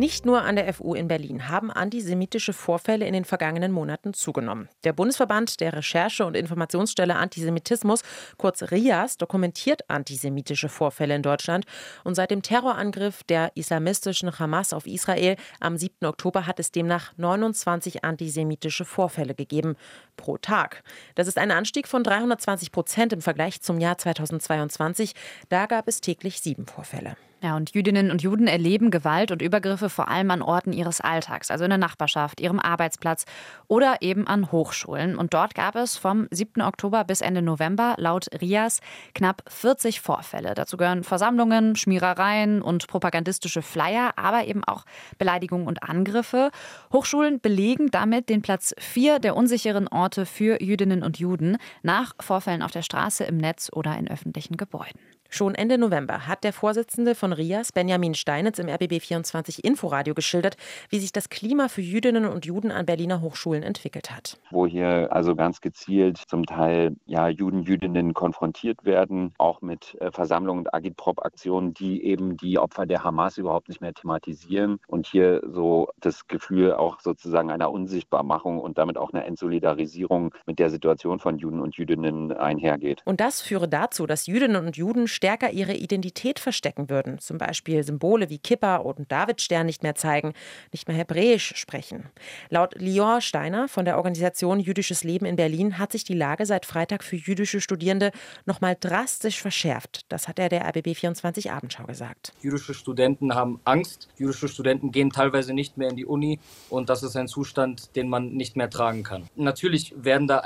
Nicht 0.00 0.24
nur 0.24 0.42
an 0.42 0.54
der 0.54 0.72
FU 0.72 0.94
in 0.94 1.08
Berlin 1.08 1.48
haben 1.48 1.72
antisemitische 1.72 2.52
Vorfälle 2.52 3.04
in 3.04 3.14
den 3.14 3.24
vergangenen 3.24 3.72
Monaten 3.72 4.14
zugenommen. 4.14 4.68
Der 4.84 4.92
Bundesverband 4.92 5.58
der 5.58 5.72
Recherche- 5.72 6.24
und 6.24 6.36
Informationsstelle 6.36 7.16
Antisemitismus, 7.16 8.02
kurz 8.36 8.62
RIAS, 8.70 9.16
dokumentiert 9.16 9.90
antisemitische 9.90 10.68
Vorfälle 10.68 11.16
in 11.16 11.22
Deutschland. 11.22 11.64
Und 12.04 12.14
seit 12.14 12.30
dem 12.30 12.42
Terrorangriff 12.42 13.24
der 13.24 13.50
islamistischen 13.56 14.38
Hamas 14.38 14.72
auf 14.72 14.86
Israel 14.86 15.34
am 15.58 15.76
7. 15.76 16.06
Oktober 16.06 16.46
hat 16.46 16.60
es 16.60 16.70
demnach 16.70 17.12
29 17.16 18.04
antisemitische 18.04 18.84
Vorfälle 18.84 19.34
gegeben 19.34 19.74
pro 20.16 20.38
Tag. 20.38 20.84
Das 21.16 21.26
ist 21.26 21.38
ein 21.38 21.50
Anstieg 21.50 21.88
von 21.88 22.04
320 22.04 22.70
Prozent 22.70 23.12
im 23.12 23.20
Vergleich 23.20 23.62
zum 23.62 23.80
Jahr 23.80 23.98
2022. 23.98 25.14
Da 25.48 25.66
gab 25.66 25.88
es 25.88 26.00
täglich 26.00 26.40
sieben 26.40 26.66
Vorfälle. 26.66 27.16
Ja, 27.40 27.56
und 27.56 27.72
Jüdinnen 27.72 28.10
und 28.10 28.20
Juden 28.20 28.48
erleben 28.48 28.90
Gewalt 28.90 29.30
und 29.30 29.42
Übergriffe 29.42 29.88
vor 29.88 30.08
allem 30.08 30.32
an 30.32 30.42
Orten 30.42 30.72
ihres 30.72 31.00
Alltags, 31.00 31.52
also 31.52 31.62
in 31.62 31.70
der 31.70 31.78
Nachbarschaft, 31.78 32.40
ihrem 32.40 32.58
Arbeitsplatz 32.58 33.26
oder 33.68 33.98
eben 34.00 34.26
an 34.26 34.50
Hochschulen. 34.50 35.16
Und 35.16 35.34
dort 35.34 35.54
gab 35.54 35.76
es 35.76 35.96
vom 35.96 36.26
7. 36.32 36.62
Oktober 36.62 37.04
bis 37.04 37.20
Ende 37.20 37.40
November 37.40 37.94
laut 37.96 38.26
RIAS 38.40 38.80
knapp 39.14 39.44
40 39.46 40.00
Vorfälle. 40.00 40.54
Dazu 40.54 40.76
gehören 40.76 41.04
Versammlungen, 41.04 41.76
Schmierereien 41.76 42.60
und 42.60 42.88
propagandistische 42.88 43.62
Flyer, 43.62 44.14
aber 44.16 44.46
eben 44.46 44.64
auch 44.64 44.84
Beleidigungen 45.16 45.68
und 45.68 45.84
Angriffe. 45.84 46.50
Hochschulen 46.92 47.38
belegen 47.38 47.92
damit 47.92 48.30
den 48.30 48.42
Platz 48.42 48.74
4 48.80 49.20
der 49.20 49.36
unsicheren 49.36 49.86
Orte 49.86 50.26
für 50.26 50.60
Jüdinnen 50.60 51.04
und 51.04 51.20
Juden 51.20 51.58
nach 51.84 52.14
Vorfällen 52.18 52.62
auf 52.62 52.72
der 52.72 52.82
Straße, 52.82 53.22
im 53.22 53.36
Netz 53.36 53.70
oder 53.72 53.96
in 53.96 54.08
öffentlichen 54.08 54.56
Gebäuden. 54.56 54.98
Schon 55.30 55.54
Ende 55.54 55.76
November 55.76 56.26
hat 56.26 56.42
der 56.42 56.54
Vorsitzende 56.54 57.14
von 57.14 57.34
RIAS, 57.34 57.72
Benjamin 57.72 58.14
Steinitz, 58.14 58.58
im 58.58 58.66
RBB24 58.66 59.62
Inforadio 59.62 60.14
geschildert, 60.14 60.56
wie 60.88 60.98
sich 60.98 61.12
das 61.12 61.28
Klima 61.28 61.68
für 61.68 61.82
Jüdinnen 61.82 62.24
und 62.24 62.46
Juden 62.46 62.72
an 62.72 62.86
Berliner 62.86 63.20
Hochschulen 63.20 63.62
entwickelt 63.62 64.10
hat. 64.10 64.38
Wo 64.50 64.66
hier 64.66 65.12
also 65.12 65.36
ganz 65.36 65.60
gezielt 65.60 66.16
zum 66.16 66.46
Teil 66.46 66.96
ja, 67.04 67.28
Juden, 67.28 67.62
Jüdinnen 67.62 68.14
konfrontiert 68.14 68.86
werden, 68.86 69.34
auch 69.36 69.60
mit 69.60 69.96
äh, 70.00 70.10
Versammlungen 70.10 70.60
und 70.60 70.74
Agitprop-Aktionen, 70.74 71.74
die 71.74 72.04
eben 72.04 72.38
die 72.38 72.58
Opfer 72.58 72.86
der 72.86 73.04
Hamas 73.04 73.36
überhaupt 73.36 73.68
nicht 73.68 73.82
mehr 73.82 73.92
thematisieren 73.92 74.80
und 74.86 75.06
hier 75.06 75.42
so 75.46 75.90
das 76.00 76.26
Gefühl 76.26 76.72
auch 76.72 77.00
sozusagen 77.00 77.50
einer 77.50 77.70
Unsichtbarmachung 77.70 78.58
und 78.58 78.78
damit 78.78 78.96
auch 78.96 79.12
einer 79.12 79.26
Entsolidarisierung 79.26 80.34
mit 80.46 80.58
der 80.58 80.70
Situation 80.70 81.18
von 81.18 81.36
Juden 81.36 81.60
und 81.60 81.76
Jüdinnen 81.76 82.32
einhergeht. 82.32 83.02
Und 83.04 83.20
das 83.20 83.42
führe 83.42 83.68
dazu, 83.68 84.06
dass 84.06 84.26
Jüdinnen 84.26 84.64
und 84.64 84.78
Juden 84.78 85.06
stärker 85.18 85.50
ihre 85.50 85.74
Identität 85.74 86.38
verstecken 86.38 86.88
würden, 86.88 87.18
zum 87.18 87.38
Beispiel 87.38 87.82
Symbole 87.82 88.30
wie 88.30 88.38
Kippa 88.38 88.76
und 88.76 89.10
Davidstern 89.10 89.66
nicht 89.66 89.82
mehr 89.82 89.96
zeigen, 89.96 90.32
nicht 90.70 90.86
mehr 90.86 90.96
Hebräisch 90.96 91.54
sprechen. 91.56 92.04
Laut 92.50 92.76
Lior 92.76 93.20
Steiner 93.20 93.66
von 93.66 93.84
der 93.84 93.96
Organisation 93.96 94.60
Jüdisches 94.60 95.02
Leben 95.02 95.26
in 95.26 95.34
Berlin 95.34 95.76
hat 95.76 95.90
sich 95.90 96.04
die 96.04 96.14
Lage 96.14 96.46
seit 96.46 96.66
Freitag 96.66 97.02
für 97.02 97.16
jüdische 97.16 97.60
Studierende 97.60 98.12
nochmal 98.46 98.76
drastisch 98.78 99.42
verschärft. 99.42 100.02
Das 100.08 100.28
hat 100.28 100.38
er 100.38 100.48
der 100.48 100.64
RBB 100.68 100.94
24 100.94 101.50
Abendschau 101.50 101.82
gesagt. 101.82 102.32
Jüdische 102.40 102.72
Studenten 102.72 103.34
haben 103.34 103.60
Angst. 103.64 104.08
Jüdische 104.18 104.46
Studenten 104.46 104.92
gehen 104.92 105.10
teilweise 105.10 105.52
nicht 105.52 105.78
mehr 105.78 105.88
in 105.88 105.96
die 105.96 106.06
Uni 106.06 106.38
und 106.70 106.90
das 106.90 107.02
ist 107.02 107.16
ein 107.16 107.26
Zustand, 107.26 107.96
den 107.96 108.08
man 108.08 108.34
nicht 108.34 108.56
mehr 108.56 108.70
tragen 108.70 109.02
kann. 109.02 109.28
Natürlich 109.34 109.94
werden 109.96 110.28
da 110.28 110.44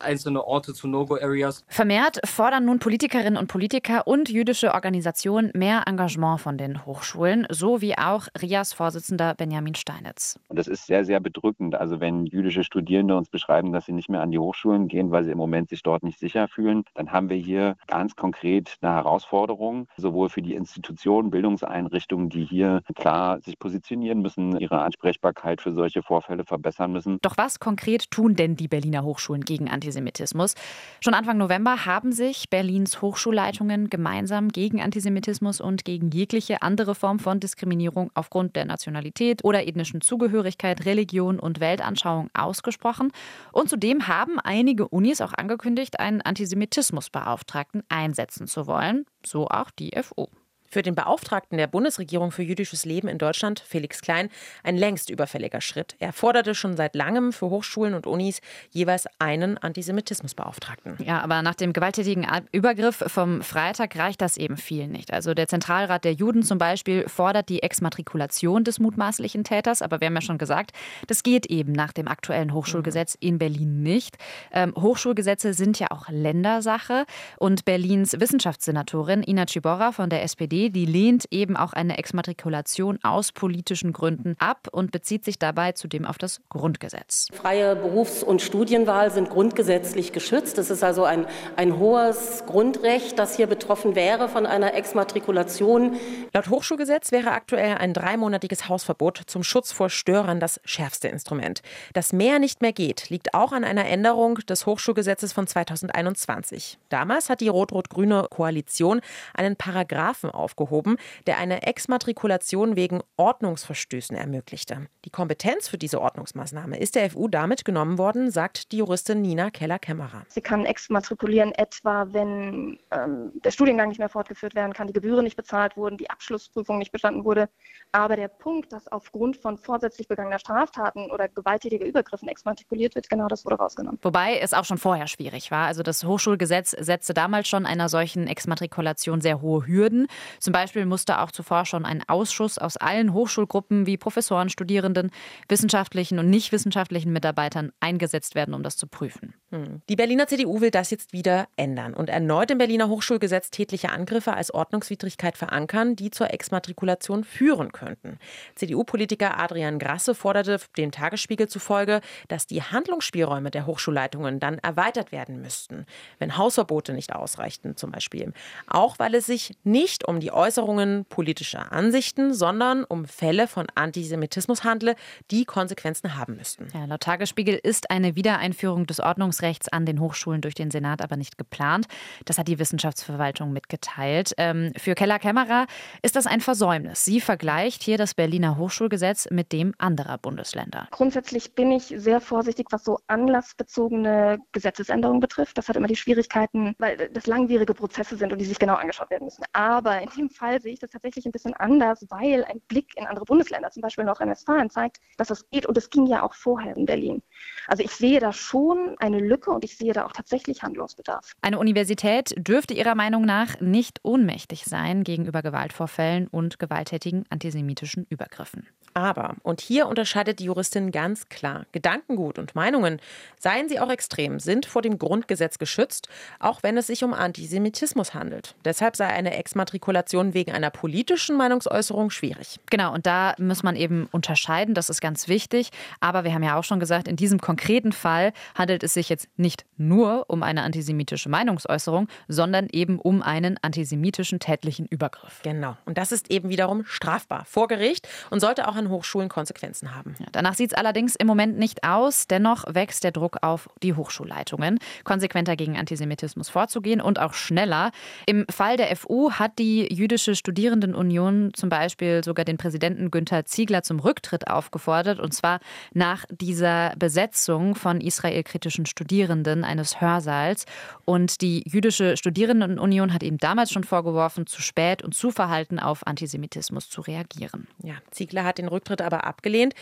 einzelne 0.00 0.44
Orte 0.44 0.74
zu 0.74 0.88
No-Go-Areas. 0.88 1.64
Vermehrt 1.68 2.18
fordern 2.24 2.64
nun 2.64 2.80
Politikerinnen 2.80 3.36
und 3.36 3.46
Politiker 3.46 3.99
und 4.06 4.28
jüdische 4.28 4.74
Organisationen 4.74 5.50
mehr 5.54 5.82
Engagement 5.86 6.40
von 6.40 6.58
den 6.58 6.86
Hochschulen, 6.86 7.46
so 7.50 7.80
wie 7.80 7.96
auch 7.96 8.28
RIAS 8.40 8.72
Vorsitzender 8.72 9.34
Benjamin 9.34 9.74
Steinitz. 9.74 10.38
Und 10.48 10.58
das 10.58 10.68
ist 10.68 10.86
sehr, 10.86 11.04
sehr 11.04 11.20
bedrückend. 11.20 11.74
Also 11.74 12.00
wenn 12.00 12.26
jüdische 12.26 12.64
Studierende 12.64 13.16
uns 13.16 13.28
beschreiben, 13.28 13.72
dass 13.72 13.86
sie 13.86 13.92
nicht 13.92 14.08
mehr 14.08 14.22
an 14.22 14.30
die 14.30 14.38
Hochschulen 14.38 14.88
gehen, 14.88 15.10
weil 15.10 15.24
sie 15.24 15.30
im 15.30 15.38
Moment 15.38 15.68
sich 15.68 15.82
dort 15.82 16.02
nicht 16.02 16.18
sicher 16.18 16.48
fühlen, 16.48 16.84
dann 16.94 17.12
haben 17.12 17.28
wir 17.28 17.36
hier 17.36 17.76
ganz 17.86 18.16
konkret 18.16 18.76
eine 18.80 18.92
Herausforderung, 18.92 19.88
sowohl 19.96 20.28
für 20.28 20.42
die 20.42 20.54
Institutionen, 20.54 21.30
Bildungseinrichtungen, 21.30 22.28
die 22.28 22.44
hier 22.44 22.82
klar 22.94 23.40
sich 23.40 23.58
positionieren 23.58 24.20
müssen, 24.20 24.58
ihre 24.58 24.80
Ansprechbarkeit 24.80 25.60
für 25.60 25.72
solche 25.72 26.02
Vorfälle 26.02 26.44
verbessern 26.44 26.92
müssen. 26.92 27.18
Doch 27.22 27.36
was 27.36 27.60
konkret 27.60 28.10
tun 28.10 28.34
denn 28.34 28.56
die 28.56 28.68
Berliner 28.68 29.04
Hochschulen 29.04 29.44
gegen 29.44 29.68
Antisemitismus? 29.68 30.54
Schon 31.00 31.14
Anfang 31.14 31.38
November 31.38 31.86
haben 31.86 32.12
sich 32.12 32.48
Berlins 32.50 33.02
Hochschulleitungen 33.02 33.89
gemeinsam 33.90 34.48
gegen 34.48 34.80
Antisemitismus 34.80 35.60
und 35.60 35.84
gegen 35.84 36.10
jegliche 36.10 36.62
andere 36.62 36.94
Form 36.94 37.18
von 37.18 37.40
Diskriminierung 37.40 38.10
aufgrund 38.14 38.56
der 38.56 38.64
Nationalität 38.64 39.44
oder 39.44 39.66
ethnischen 39.66 40.00
Zugehörigkeit, 40.00 40.86
Religion 40.86 41.38
und 41.38 41.60
Weltanschauung 41.60 42.30
ausgesprochen. 42.32 43.12
Und 43.52 43.68
zudem 43.68 44.08
haben 44.08 44.38
einige 44.40 44.88
Unis 44.88 45.20
auch 45.20 45.34
angekündigt, 45.34 46.00
einen 46.00 46.22
Antisemitismusbeauftragten 46.22 47.82
einsetzen 47.88 48.46
zu 48.46 48.66
wollen, 48.66 49.04
so 49.26 49.48
auch 49.48 49.70
die 49.70 49.92
FU. 50.02 50.28
Für 50.72 50.82
den 50.82 50.94
Beauftragten 50.94 51.58
der 51.58 51.66
Bundesregierung 51.66 52.30
für 52.30 52.44
jüdisches 52.44 52.84
Leben 52.84 53.08
in 53.08 53.18
Deutschland, 53.18 53.58
Felix 53.58 54.02
Klein, 54.02 54.28
ein 54.62 54.76
längst 54.76 55.10
überfälliger 55.10 55.60
Schritt. 55.60 55.96
Er 55.98 56.12
forderte 56.12 56.54
schon 56.54 56.76
seit 56.76 56.94
langem 56.94 57.32
für 57.32 57.50
Hochschulen 57.50 57.94
und 57.94 58.06
Unis 58.06 58.40
jeweils 58.70 59.08
einen 59.18 59.58
Antisemitismusbeauftragten. 59.58 60.96
Ja, 61.04 61.22
aber 61.22 61.42
nach 61.42 61.56
dem 61.56 61.72
gewalttätigen 61.72 62.24
Übergriff 62.52 63.02
vom 63.08 63.42
Freitag 63.42 63.96
reicht 63.96 64.20
das 64.20 64.36
eben 64.36 64.56
vielen 64.56 64.92
nicht. 64.92 65.12
Also 65.12 65.34
der 65.34 65.48
Zentralrat 65.48 66.04
der 66.04 66.12
Juden 66.12 66.44
zum 66.44 66.58
Beispiel 66.58 67.08
fordert 67.08 67.48
die 67.48 67.64
Exmatrikulation 67.64 68.62
des 68.62 68.78
mutmaßlichen 68.78 69.42
Täters, 69.42 69.82
aber 69.82 70.00
wir 70.00 70.06
haben 70.06 70.14
ja 70.14 70.20
schon 70.20 70.38
gesagt, 70.38 70.70
das 71.08 71.24
geht 71.24 71.46
eben 71.46 71.72
nach 71.72 71.92
dem 71.92 72.06
aktuellen 72.06 72.54
Hochschulgesetz 72.54 73.16
in 73.18 73.38
Berlin 73.38 73.82
nicht. 73.82 74.18
Ähm, 74.52 74.72
Hochschulgesetze 74.76 75.52
sind 75.52 75.80
ja 75.80 75.88
auch 75.90 76.08
Ländersache 76.10 77.06
und 77.38 77.64
Berlins 77.64 78.20
Wissenschaftssenatorin 78.20 79.24
Ina 79.24 79.48
Ciborra 79.48 79.90
von 79.90 80.10
der 80.10 80.22
SPD 80.22 80.59
die 80.68 80.84
lehnt 80.84 81.24
eben 81.30 81.56
auch 81.56 81.72
eine 81.72 81.96
Exmatrikulation 81.96 82.98
aus 83.02 83.32
politischen 83.32 83.94
Gründen 83.94 84.36
ab 84.38 84.68
und 84.70 84.92
bezieht 84.92 85.24
sich 85.24 85.38
dabei 85.38 85.72
zudem 85.72 86.04
auf 86.04 86.18
das 86.18 86.42
Grundgesetz. 86.50 87.28
Freie 87.32 87.76
Berufs- 87.76 88.22
und 88.22 88.42
Studienwahl 88.42 89.10
sind 89.10 89.30
grundgesetzlich 89.30 90.12
geschützt. 90.12 90.58
Es 90.58 90.70
ist 90.70 90.84
also 90.84 91.04
ein, 91.04 91.26
ein 91.56 91.78
hohes 91.78 92.44
Grundrecht, 92.46 93.18
das 93.18 93.36
hier 93.36 93.46
betroffen 93.46 93.94
wäre 93.94 94.28
von 94.28 94.44
einer 94.44 94.74
Exmatrikulation. 94.74 95.96
Laut 96.34 96.50
Hochschulgesetz 96.50 97.12
wäre 97.12 97.30
aktuell 97.30 97.78
ein 97.78 97.94
dreimonatiges 97.94 98.68
Hausverbot 98.68 99.22
zum 99.26 99.42
Schutz 99.42 99.72
vor 99.72 99.88
Störern 99.88 100.40
das 100.40 100.60
schärfste 100.64 101.08
Instrument. 101.08 101.62
Dass 101.94 102.12
mehr 102.12 102.38
nicht 102.38 102.60
mehr 102.60 102.72
geht, 102.72 103.08
liegt 103.08 103.34
auch 103.34 103.52
an 103.52 103.64
einer 103.64 103.86
Änderung 103.86 104.36
des 104.48 104.66
Hochschulgesetzes 104.66 105.32
von 105.32 105.46
2021. 105.46 106.78
Damals 106.88 107.30
hat 107.30 107.40
die 107.40 107.48
rot-rot-grüne 107.48 108.26
Koalition 108.30 109.00
einen 109.34 109.56
Paragraphen 109.56 110.30
auf 110.30 110.49
aufgehoben, 110.50 110.96
der 111.26 111.38
eine 111.38 111.62
Exmatrikulation 111.62 112.76
wegen 112.76 113.00
Ordnungsverstößen 113.16 114.16
ermöglichte. 114.16 114.88
Die 115.04 115.10
Kompetenz 115.10 115.68
für 115.68 115.78
diese 115.78 116.00
Ordnungsmaßnahme 116.00 116.78
ist 116.78 116.96
der 116.96 117.10
FU 117.10 117.28
damit 117.28 117.64
genommen 117.64 117.98
worden, 117.98 118.30
sagt 118.30 118.72
die 118.72 118.78
Juristin 118.78 119.22
Nina 119.22 119.50
Keller-Kämmerer. 119.50 120.24
Sie 120.28 120.40
kann 120.40 120.66
exmatrikulieren, 120.66 121.52
etwa 121.52 122.08
wenn 122.12 122.78
ähm, 122.90 123.32
der 123.44 123.50
Studiengang 123.50 123.88
nicht 123.88 123.98
mehr 123.98 124.08
fortgeführt 124.08 124.54
werden 124.54 124.72
kann, 124.72 124.88
die 124.88 124.92
Gebühren 124.92 125.24
nicht 125.24 125.36
bezahlt 125.36 125.76
wurden, 125.76 125.96
die 125.96 126.10
Abschlussprüfung 126.10 126.78
nicht 126.78 126.92
bestanden 126.92 127.24
wurde. 127.24 127.48
Aber 127.92 128.16
der 128.16 128.28
Punkt, 128.28 128.72
dass 128.72 128.88
aufgrund 128.88 129.36
von 129.36 129.56
vorsätzlich 129.56 130.08
begangener 130.08 130.38
Straftaten 130.38 131.10
oder 131.10 131.28
gewalttätiger 131.28 131.86
Übergriffen 131.86 132.28
exmatrikuliert 132.28 132.94
wird, 132.94 133.08
genau 133.08 133.28
das 133.28 133.44
wurde 133.44 133.56
rausgenommen. 133.56 133.98
Wobei 134.02 134.38
es 134.38 134.54
auch 134.54 134.64
schon 134.64 134.78
vorher 134.78 135.06
schwierig 135.06 135.50
war. 135.50 135.66
Also 135.66 135.82
das 135.82 136.04
Hochschulgesetz 136.04 136.70
setzte 136.70 137.14
damals 137.14 137.48
schon 137.48 137.66
einer 137.66 137.88
solchen 137.88 138.26
Exmatrikulation 138.26 139.20
sehr 139.20 139.40
hohe 139.40 139.66
Hürden. 139.66 140.06
Zum 140.40 140.52
Beispiel 140.52 140.86
musste 140.86 141.20
auch 141.20 141.30
zuvor 141.30 141.66
schon 141.66 141.84
ein 141.84 142.02
Ausschuss 142.08 142.56
aus 142.56 142.78
allen 142.78 143.12
Hochschulgruppen 143.12 143.86
wie 143.86 143.98
Professoren, 143.98 144.48
Studierenden, 144.48 145.10
wissenschaftlichen 145.48 146.18
und 146.18 146.30
nicht 146.30 146.50
wissenschaftlichen 146.50 147.12
Mitarbeitern 147.12 147.72
eingesetzt 147.78 148.34
werden, 148.34 148.54
um 148.54 148.62
das 148.62 148.78
zu 148.78 148.86
prüfen. 148.86 149.34
Hm. 149.50 149.82
Die 149.88 149.96
Berliner 149.96 150.26
CDU 150.26 150.62
will 150.62 150.70
das 150.70 150.90
jetzt 150.90 151.12
wieder 151.12 151.46
ändern 151.56 151.92
und 151.92 152.08
erneut 152.08 152.50
im 152.50 152.58
Berliner 152.58 152.88
Hochschulgesetz 152.88 153.50
tätliche 153.50 153.90
Angriffe 153.90 154.32
als 154.32 154.52
Ordnungswidrigkeit 154.52 155.36
verankern, 155.36 155.94
die 155.94 156.10
zur 156.10 156.32
Exmatrikulation 156.32 157.22
führen 157.24 157.72
könnten. 157.72 158.18
CDU-Politiker 158.54 159.38
Adrian 159.38 159.78
Grasse 159.78 160.14
forderte 160.14 160.58
dem 160.78 160.90
Tagesspiegel 160.90 161.48
zufolge, 161.48 162.00
dass 162.28 162.46
die 162.46 162.62
Handlungsspielräume 162.62 163.50
der 163.50 163.66
Hochschulleitungen 163.66 164.40
dann 164.40 164.58
erweitert 164.58 165.12
werden 165.12 165.42
müssten, 165.42 165.84
wenn 166.18 166.38
Hausverbote 166.38 166.94
nicht 166.94 167.14
ausreichten 167.14 167.76
zum 167.76 167.90
Beispiel. 167.90 168.32
Auch 168.66 168.98
weil 168.98 169.14
es 169.14 169.26
sich 169.26 169.54
nicht 169.64 170.08
um 170.08 170.20
die 170.20 170.29
Äußerungen 170.32 171.04
politischer 171.06 171.72
Ansichten, 171.72 172.34
sondern 172.34 172.84
um 172.84 173.04
Fälle 173.04 173.46
von 173.46 173.66
Antisemitismus 173.74 174.64
handle, 174.64 174.94
die 175.30 175.44
Konsequenzen 175.44 176.16
haben 176.16 176.36
müssten. 176.36 176.68
Ja, 176.74 176.84
laut 176.84 177.00
Tagesspiegel 177.00 177.58
ist 177.62 177.90
eine 177.90 178.16
Wiedereinführung 178.16 178.86
des 178.86 179.00
Ordnungsrechts 179.00 179.68
an 179.68 179.86
den 179.86 180.00
Hochschulen 180.00 180.40
durch 180.40 180.54
den 180.54 180.70
Senat 180.70 181.02
aber 181.02 181.16
nicht 181.16 181.38
geplant. 181.38 181.86
Das 182.24 182.38
hat 182.38 182.48
die 182.48 182.58
Wissenschaftsverwaltung 182.58 183.52
mitgeteilt. 183.52 184.32
Ähm, 184.36 184.72
für 184.76 184.94
Keller 184.94 185.18
Kämmerer 185.18 185.66
ist 186.02 186.16
das 186.16 186.26
ein 186.26 186.40
Versäumnis. 186.40 187.04
Sie 187.04 187.20
vergleicht 187.20 187.82
hier 187.82 187.98
das 187.98 188.14
Berliner 188.14 188.56
Hochschulgesetz 188.56 189.28
mit 189.30 189.52
dem 189.52 189.74
anderer 189.78 190.18
Bundesländer. 190.18 190.88
Grundsätzlich 190.90 191.54
bin 191.54 191.70
ich 191.70 191.92
sehr 191.96 192.20
vorsichtig, 192.20 192.66
was 192.70 192.84
so 192.84 192.98
anlassbezogene 193.06 194.38
Gesetzesänderungen 194.52 195.20
betrifft. 195.20 195.58
Das 195.58 195.68
hat 195.68 195.76
immer 195.76 195.88
die 195.88 195.96
Schwierigkeiten, 195.96 196.74
weil 196.78 197.08
das 197.12 197.26
langwierige 197.26 197.74
Prozesse 197.74 198.16
sind 198.16 198.32
und 198.32 198.38
die 198.38 198.44
sich 198.44 198.58
genau 198.58 198.74
angeschaut 198.74 199.10
werden 199.10 199.24
müssen. 199.24 199.44
Aber 199.52 200.00
in 200.00 200.08
dem 200.20 200.30
Fall 200.30 200.60
sehe 200.60 200.72
ich 200.72 200.78
das 200.78 200.90
tatsächlich 200.90 201.26
ein 201.26 201.32
bisschen 201.32 201.54
anders, 201.54 202.06
weil 202.10 202.44
ein 202.44 202.60
Blick 202.68 202.96
in 202.96 203.06
andere 203.06 203.24
Bundesländer, 203.24 203.70
zum 203.70 203.82
Beispiel 203.82 204.04
Nordrhein-Westfalen, 204.04 204.70
zeigt, 204.70 204.98
dass 205.16 205.28
das 205.28 205.48
geht 205.50 205.66
und 205.66 205.76
es 205.76 205.90
ging 205.90 206.06
ja 206.06 206.22
auch 206.22 206.34
vorher 206.34 206.76
in 206.76 206.86
Berlin. 206.86 207.22
Also 207.66 207.82
ich 207.82 207.90
sehe 207.90 208.20
da 208.20 208.32
schon 208.32 208.96
eine 208.98 209.18
Lücke 209.18 209.50
und 209.50 209.64
ich 209.64 209.76
sehe 209.76 209.92
da 209.92 210.06
auch 210.06 210.12
tatsächlich 210.12 210.62
Handlungsbedarf. 210.62 211.32
Eine 211.42 211.58
Universität 211.58 212.34
dürfte 212.36 212.74
Ihrer 212.74 212.94
Meinung 212.94 213.24
nach 213.24 213.60
nicht 213.60 214.00
ohnmächtig 214.02 214.64
sein 214.64 215.04
gegenüber 215.04 215.42
Gewaltvorfällen 215.42 216.28
und 216.28 216.58
gewalttätigen 216.58 217.24
antisemitischen 217.30 218.06
Übergriffen. 218.08 218.66
Aber, 218.94 219.36
und 219.42 219.60
hier 219.60 219.86
unterscheidet 219.86 220.38
die 220.40 220.44
Juristin 220.44 220.90
ganz 220.90 221.28
klar, 221.28 221.66
Gedankengut 221.72 222.38
und 222.38 222.54
Meinungen, 222.54 223.00
seien 223.38 223.68
sie 223.68 223.78
auch 223.78 223.90
extrem, 223.90 224.40
sind 224.40 224.66
vor 224.66 224.82
dem 224.82 224.98
Grundgesetz 224.98 225.58
geschützt, 225.58 226.08
auch 226.38 226.62
wenn 226.62 226.76
es 226.76 226.88
sich 226.88 227.04
um 227.04 227.14
Antisemitismus 227.14 228.14
handelt. 228.14 228.54
Deshalb 228.64 228.96
sei 228.96 229.06
eine 229.06 229.36
Exmatrikulation 229.36 230.34
wegen 230.34 230.52
einer 230.52 230.70
politischen 230.70 231.36
Meinungsäußerung 231.36 232.10
schwierig. 232.10 232.58
Genau, 232.70 232.92
und 232.92 233.06
da 233.06 233.34
muss 233.38 233.62
man 233.62 233.76
eben 233.76 234.08
unterscheiden, 234.10 234.74
das 234.74 234.90
ist 234.90 235.00
ganz 235.00 235.28
wichtig. 235.28 235.70
Aber 236.00 236.24
wir 236.24 236.34
haben 236.34 236.42
ja 236.42 236.58
auch 236.58 236.64
schon 236.64 236.80
gesagt, 236.80 237.06
in 237.06 237.16
diesem 237.16 237.40
konkreten 237.40 237.92
Fall 237.92 238.32
handelt 238.54 238.82
es 238.82 238.94
sich 238.94 239.08
jetzt 239.08 239.28
nicht 239.36 239.64
nur 239.76 240.24
um 240.28 240.42
eine 240.42 240.62
antisemitische 240.62 241.28
Meinungsäußerung, 241.28 242.08
sondern 242.28 242.68
eben 242.70 242.98
um 242.98 243.22
einen 243.22 243.58
antisemitischen 243.62 244.40
tätlichen 244.40 244.86
Übergriff. 244.86 245.40
Genau, 245.42 245.76
und 245.84 245.96
das 245.96 246.12
ist 246.12 246.30
eben 246.30 246.48
wiederum 246.48 246.84
strafbar 246.84 247.44
vor 247.44 247.68
Gericht 247.68 248.08
und 248.30 248.40
sollte 248.40 248.68
auch 248.68 248.76
an 248.80 248.90
Hochschulen 248.90 249.28
Konsequenzen 249.28 249.94
haben. 249.94 250.14
Ja, 250.18 250.26
danach 250.32 250.54
sieht 250.54 250.72
es 250.72 250.76
allerdings 250.76 251.14
im 251.14 251.26
Moment 251.26 251.58
nicht 251.58 251.84
aus. 251.84 252.26
Dennoch 252.26 252.64
wächst 252.68 253.04
der 253.04 253.12
Druck 253.12 253.38
auf 253.42 253.68
die 253.82 253.94
Hochschulleitungen, 253.94 254.78
konsequenter 255.04 255.54
gegen 255.54 255.76
Antisemitismus 255.76 256.48
vorzugehen 256.48 257.00
und 257.00 257.18
auch 257.18 257.34
schneller. 257.34 257.92
Im 258.26 258.46
Fall 258.50 258.76
der 258.76 258.94
FU 258.96 259.32
hat 259.32 259.58
die 259.58 259.92
Jüdische 259.92 260.34
Studierendenunion 260.34 261.52
zum 261.54 261.68
Beispiel 261.68 262.24
sogar 262.24 262.44
den 262.44 262.56
Präsidenten 262.56 263.10
Günther 263.10 263.44
Ziegler 263.44 263.82
zum 263.82 264.00
Rücktritt 264.00 264.48
aufgefordert, 264.48 265.20
und 265.20 265.32
zwar 265.32 265.60
nach 265.92 266.24
dieser 266.30 266.94
Besetzung 266.98 267.74
von 267.74 268.00
israelkritischen 268.00 268.86
Studierenden 268.86 269.64
eines 269.64 270.00
Hörsaals. 270.00 270.64
Und 271.04 271.42
die 271.42 271.62
Jüdische 271.66 272.16
Studierendenunion 272.16 273.12
hat 273.12 273.22
ihm 273.22 273.38
damals 273.38 273.70
schon 273.70 273.84
vorgeworfen, 273.84 274.46
zu 274.46 274.62
spät 274.62 275.02
und 275.02 275.14
zu 275.14 275.30
verhalten 275.30 275.78
auf 275.78 276.06
Antisemitismus 276.06 276.88
zu 276.88 277.02
reagieren. 277.02 277.68
Ja, 277.82 277.94
Ziegler 278.10 278.44
hat 278.44 278.58
den 278.58 278.68
Rücktritt 278.70 279.02
aber 279.02 279.24
abgelehnt. 279.24 279.74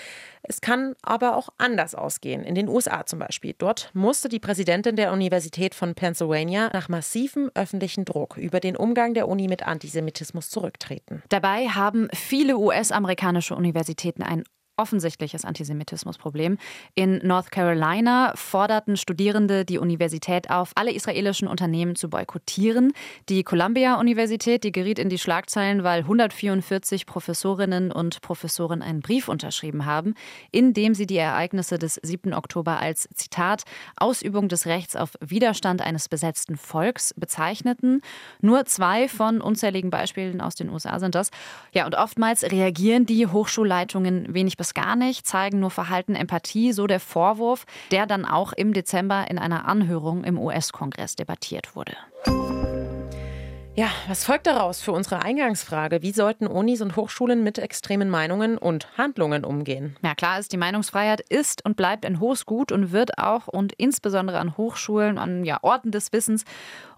Es 0.43 0.61
kann 0.61 0.95
aber 1.03 1.37
auch 1.37 1.49
anders 1.59 1.95
ausgehen. 1.95 2.45
In 2.45 2.55
den 2.55 2.69
USA 2.69 3.05
zum 3.07 3.19
Beispiel. 3.19 3.55
Dort 3.57 3.91
musste 3.95 4.29
die 4.29 4.39
Präsidentin 4.39 4.97
der 4.97 5.13
Universität 5.13 5.75
von 5.75 5.95
Pennsylvania 5.95 6.71
nach 6.73 6.89
massivem 6.89 7.51
öffentlichen 7.55 8.05
Druck 8.05 8.37
über 8.37 8.61
den 8.61 8.77
Umgang 8.77 9.15
der 9.15 9.29
Uni 9.29 9.49
mit 9.49 9.67
Antisemitismus 9.67 10.51
zurücktreten. 10.51 11.23
Dabei 11.29 11.69
haben 11.69 12.09
viele 12.15 12.57
US-amerikanische 12.57 13.55
Universitäten 13.55 14.23
ein 14.23 14.45
offensichtliches 14.79 15.45
Antisemitismusproblem. 15.45 16.57
In 16.95 17.21
North 17.27 17.51
Carolina 17.51 18.33
forderten 18.37 18.97
Studierende 18.97 19.65
die 19.65 19.79
Universität 19.79 20.51
auf, 20.51 20.71
alle 20.77 20.93
israelischen 20.93 21.49
Unternehmen 21.49 21.97
zu 21.97 22.09
boykottieren. 22.09 22.93
Die 23.29 23.43
Columbia-Universität, 23.43 24.65
die 24.65 24.73
geriet 24.73 24.99
in 24.99 25.09
die 25.09 25.19
Schlagzeilen, 25.19 25.83
weil 25.83 26.01
144 26.01 27.05
Professorinnen 27.07 27.93
und 27.93 28.23
Professoren 28.23 28.81
einen 28.81 29.01
Brief 29.01 29.29
unterschrieben 29.29 29.85
haben, 29.85 30.15
in 30.53 30.73
dem 30.73 30.95
sie 30.95 31.07
die 31.07 31.17
Ereignisse 31.17 31.79
des 31.79 31.95
7. 32.03 32.33
Oktober 32.33 32.79
als 32.79 33.09
Zitat 33.15 33.65
Ausübung 33.97 34.49
des 34.49 34.67
Rechts 34.67 34.95
auf 34.95 35.15
Widerstand 35.21 35.83
eines 35.83 36.09
besetzten 36.09 36.57
Volks 36.57 37.13
bezeichneten. 37.15 38.01
Nur 38.41 38.65
zwei 38.67 39.09
von 39.09 39.41
unzähligen 39.41 39.91
Beispielen 39.91 40.41
aus 40.41 40.55
den 40.55 40.71
USA 40.71 41.01
sind 41.01 41.15
das. 41.15 41.31
Ja, 41.73 41.85
und 41.87 41.97
oftmals 41.97 42.45
reagieren 42.45 43.07
die 43.07 43.27
Hochschulleitungen 43.27 44.33
wenig 44.33 44.57
bis 44.57 44.68
gar 44.75 44.97
nicht, 44.97 45.27
zeigen 45.27 45.61
nur 45.61 45.71
Verhalten 45.71 46.15
Empathie, 46.15 46.73
so 46.73 46.87
der 46.87 47.01
Vorwurf, 47.01 47.67
der 47.91 48.07
dann 48.07 48.25
auch 48.25 48.53
im 48.53 48.73
Dezember 48.73 49.27
in 49.31 49.39
einer 49.39 49.69
Anhörung 49.69 50.25
im 50.25 50.39
US-Kongress 50.39 51.17
debattiert 51.17 51.75
wurde. 51.77 51.97
Ja, 53.79 53.91
was 54.09 54.25
folgt 54.25 54.49
daraus 54.49 54.81
für 54.81 54.91
unsere 54.91 55.23
Eingangsfrage? 55.23 56.03
Wie 56.03 56.11
sollten 56.11 56.49
Unis 56.49 56.81
und 56.81 56.97
Hochschulen 56.97 57.45
mit 57.45 57.59
extremen 57.59 58.11
Meinungen 58.11 58.59
und 58.59 58.89
Handlungen 58.99 59.45
umgehen? 59.45 59.95
Ja, 60.03 60.17
klar 60.17 60.41
ist, 60.41 60.51
die 60.53 60.57
Meinungsfreiheit 60.57 61.21
ist 61.21 61.65
und 61.65 61.77
bleibt 61.77 62.05
ein 62.05 62.19
hohes 62.19 62.45
Gut 62.45 62.73
und 62.73 62.91
wird 62.91 63.19
auch 63.19 63.47
und 63.47 63.73
insbesondere 63.75 64.41
an 64.41 64.57
Hochschulen, 64.57 65.17
an 65.17 65.45
ja, 65.45 65.59
Orten 65.63 65.93
des 65.93 66.13
Wissens 66.13 66.45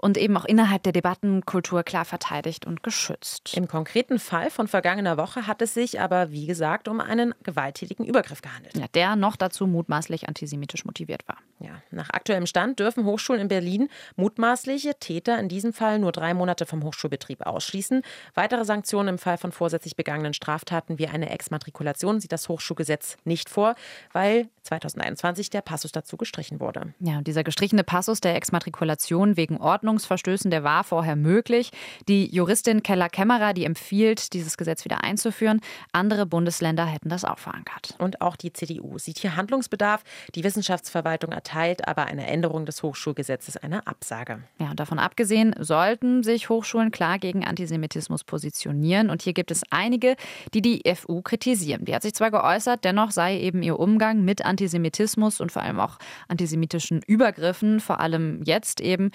und 0.00 0.16
eben 0.16 0.36
auch 0.36 0.44
innerhalb 0.44 0.82
der 0.82 0.92
Debattenkultur 0.92 1.82
klar 1.82 2.04
verteidigt 2.04 2.66
und 2.66 2.82
geschützt. 2.82 3.54
Im 3.56 3.68
konkreten 3.68 4.18
Fall 4.18 4.50
von 4.50 4.66
vergangener 4.66 5.16
Woche 5.16 5.46
hat 5.46 5.60
es 5.62 5.74
sich 5.74 6.00
aber, 6.00 6.30
wie 6.30 6.46
gesagt, 6.46 6.88
um 6.88 7.00
einen 7.00 7.34
gewalttätigen 7.42 8.06
Übergriff 8.06 8.40
gehandelt. 8.40 8.76
Ja, 8.76 8.86
der 8.94 9.16
noch 9.16 9.36
dazu 9.36 9.66
mutmaßlich 9.66 10.28
antisemitisch 10.28 10.84
motiviert 10.84 11.28
war. 11.28 11.36
Ja, 11.58 11.82
nach 11.90 12.10
aktuellem 12.10 12.46
Stand 12.46 12.80
dürfen 12.80 13.04
Hochschulen 13.04 13.42
in 13.42 13.48
Berlin 13.48 13.88
mutmaßliche 14.16 14.98
Täter 14.98 15.38
in 15.38 15.48
diesem 15.48 15.74
Fall 15.74 15.98
nur 15.98 16.12
drei 16.12 16.32
Monate 16.32 16.64
vom 16.64 16.82
Hochschulbetrieb 16.82 17.46
ausschließen. 17.46 18.02
Weitere 18.34 18.64
Sanktionen 18.64 19.08
im 19.10 19.18
Fall 19.18 19.36
von 19.36 19.52
vorsätzlich 19.52 19.96
begangenen 19.96 20.32
Straftaten 20.32 20.98
wie 20.98 21.08
eine 21.08 21.28
Exmatrikulation 21.28 22.20
sieht 22.20 22.32
das 22.32 22.48
Hochschulgesetz 22.48 23.18
nicht 23.24 23.50
vor, 23.50 23.74
weil 24.12 24.48
2021 24.62 25.50
der 25.50 25.60
Passus 25.60 25.92
dazu 25.92 26.16
gestrichen 26.16 26.60
wurde. 26.60 26.94
Ja, 27.00 27.18
und 27.18 27.26
dieser 27.26 27.44
gestrichene 27.44 27.84
Passus 27.84 28.20
der 28.20 28.36
Exmatrikulation 28.36 29.36
wegen 29.36 29.58
Ordnungsverstößen, 29.90 30.52
der 30.52 30.62
war 30.62 30.84
vorher 30.84 31.16
möglich. 31.16 31.72
Die 32.06 32.32
Juristin 32.32 32.84
Keller 32.84 33.08
Kämmerer, 33.08 33.54
die 33.54 33.64
empfiehlt, 33.64 34.32
dieses 34.34 34.56
Gesetz 34.56 34.84
wieder 34.84 35.02
einzuführen. 35.02 35.60
Andere 35.92 36.26
Bundesländer 36.26 36.86
hätten 36.86 37.08
das 37.08 37.24
auch 37.24 37.38
verankert. 37.38 37.96
Und 37.98 38.20
auch 38.20 38.36
die 38.36 38.52
CDU 38.52 38.98
sieht 38.98 39.18
hier 39.18 39.34
Handlungsbedarf. 39.34 40.04
Die 40.36 40.44
Wissenschaftsverwaltung 40.44 41.32
erteilt 41.32 41.88
aber 41.88 42.06
eine 42.06 42.28
Änderung 42.28 42.66
des 42.66 42.84
Hochschulgesetzes 42.84 43.56
eine 43.56 43.86
Absage. 43.88 44.44
Ja, 44.60 44.70
und 44.70 44.78
davon 44.78 45.00
abgesehen 45.00 45.56
sollten 45.58 46.22
sich 46.22 46.48
Hochschulen 46.48 46.92
klar 46.92 47.18
gegen 47.18 47.44
Antisemitismus 47.44 48.22
positionieren. 48.22 49.10
Und 49.10 49.22
hier 49.22 49.32
gibt 49.32 49.50
es 49.50 49.62
einige, 49.70 50.14
die 50.54 50.62
die 50.62 50.82
FU 50.94 51.20
kritisieren. 51.20 51.84
Die 51.84 51.94
hat 51.96 52.02
sich 52.02 52.14
zwar 52.14 52.30
geäußert, 52.30 52.84
dennoch 52.84 53.10
sei 53.10 53.40
eben 53.40 53.64
ihr 53.64 53.80
Umgang 53.80 54.24
mit 54.24 54.44
Antisemitismus 54.44 55.40
und 55.40 55.50
vor 55.50 55.62
allem 55.62 55.80
auch 55.80 55.98
antisemitischen 56.28 57.02
Übergriffen, 57.08 57.80
vor 57.80 57.98
allem 57.98 58.42
jetzt 58.44 58.80
eben, 58.80 59.10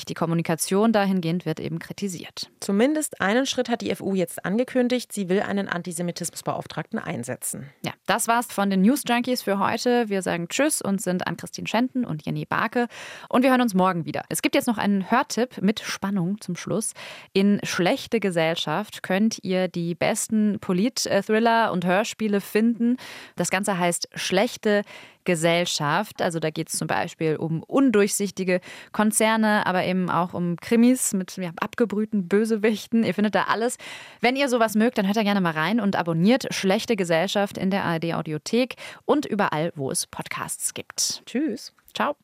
schwierig. 0.00 0.04
Die 0.06 0.14
Kommunikation 0.14 0.92
dahingehend 0.92 1.46
wird 1.46 1.60
eben 1.60 1.78
kritisiert. 1.78 2.50
Zumindest 2.60 3.20
einen 3.20 3.46
Schritt 3.46 3.68
hat 3.68 3.80
die 3.80 3.94
FU 3.94 4.14
jetzt 4.14 4.44
angekündigt. 4.44 5.12
Sie 5.12 5.28
will 5.28 5.40
einen 5.40 5.68
Antisemitismusbeauftragten 5.68 6.98
einsetzen. 6.98 7.70
Ja, 7.84 7.92
das 8.06 8.28
war's 8.28 8.46
von 8.46 8.70
den 8.70 8.82
News 8.82 9.02
Junkies 9.06 9.42
für 9.42 9.58
heute. 9.58 10.08
Wir 10.08 10.22
sagen 10.22 10.48
Tschüss 10.48 10.82
und 10.82 11.00
sind 11.00 11.26
an 11.26 11.36
Christine 11.36 11.68
Schenten 11.68 12.04
und 12.04 12.24
Jenny 12.24 12.44
Barke. 12.44 12.88
Und 13.28 13.42
wir 13.42 13.50
hören 13.50 13.60
uns 13.60 13.74
morgen 13.74 14.04
wieder. 14.04 14.22
Es 14.28 14.42
gibt 14.42 14.54
jetzt 14.54 14.66
noch 14.66 14.78
einen 14.78 15.10
Hörtipp 15.10 15.62
mit 15.62 15.80
Spannung 15.80 16.40
zum 16.40 16.56
Schluss. 16.56 16.92
In 17.32 17.60
Schlechte 17.62 18.20
Gesellschaft 18.20 19.02
könnt 19.02 19.38
ihr 19.42 19.68
die 19.68 19.94
besten 19.94 20.58
Polit-Thriller 20.60 21.72
und 21.72 21.84
Hörspiele 21.84 22.40
finden. 22.40 22.96
Das 23.36 23.50
Ganze 23.50 23.78
heißt 23.78 24.08
Schlechte 24.14 24.82
Gesellschaft. 25.24 26.22
Also 26.22 26.38
da 26.40 26.50
geht 26.50 26.68
es 26.68 26.78
zum 26.78 26.88
Beispiel 26.88 27.36
um 27.36 27.62
undurchsichtige 27.62 28.60
Konzerne, 28.92 29.66
aber 29.66 29.84
eben 29.84 30.10
auch 30.10 30.34
um 30.34 30.56
Krimis 30.56 31.12
mit 31.12 31.36
ja, 31.36 31.50
abgebrühten 31.60 32.28
Bösewichten. 32.28 33.04
Ihr 33.04 33.14
findet 33.14 33.34
da 33.34 33.44
alles. 33.44 33.76
Wenn 34.20 34.36
ihr 34.36 34.48
sowas 34.48 34.74
mögt, 34.74 34.98
dann 34.98 35.06
hört 35.06 35.16
da 35.16 35.22
gerne 35.22 35.40
mal 35.40 35.52
rein 35.52 35.80
und 35.80 35.96
abonniert 35.96 36.52
Schlechte 36.54 36.96
Gesellschaft 36.96 37.58
in 37.58 37.70
der 37.70 37.84
ARD 37.84 38.14
Audiothek 38.14 38.76
und 39.04 39.26
überall, 39.26 39.72
wo 39.74 39.90
es 39.90 40.06
Podcasts 40.06 40.74
gibt. 40.74 41.22
Tschüss. 41.26 41.72
Ciao. 41.94 42.16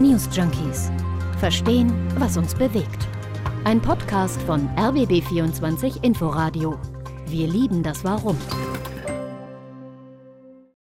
News 0.00 0.28
Junkies. 0.32 0.90
Verstehen, 1.38 1.92
was 2.18 2.36
uns 2.36 2.54
bewegt. 2.54 3.08
Ein 3.64 3.80
Podcast 3.80 4.40
von 4.42 4.68
RBB24 4.76 6.02
Inforadio. 6.04 6.78
Wir 7.26 7.46
lieben 7.46 7.82
das 7.82 8.04
Warum. 8.04 8.36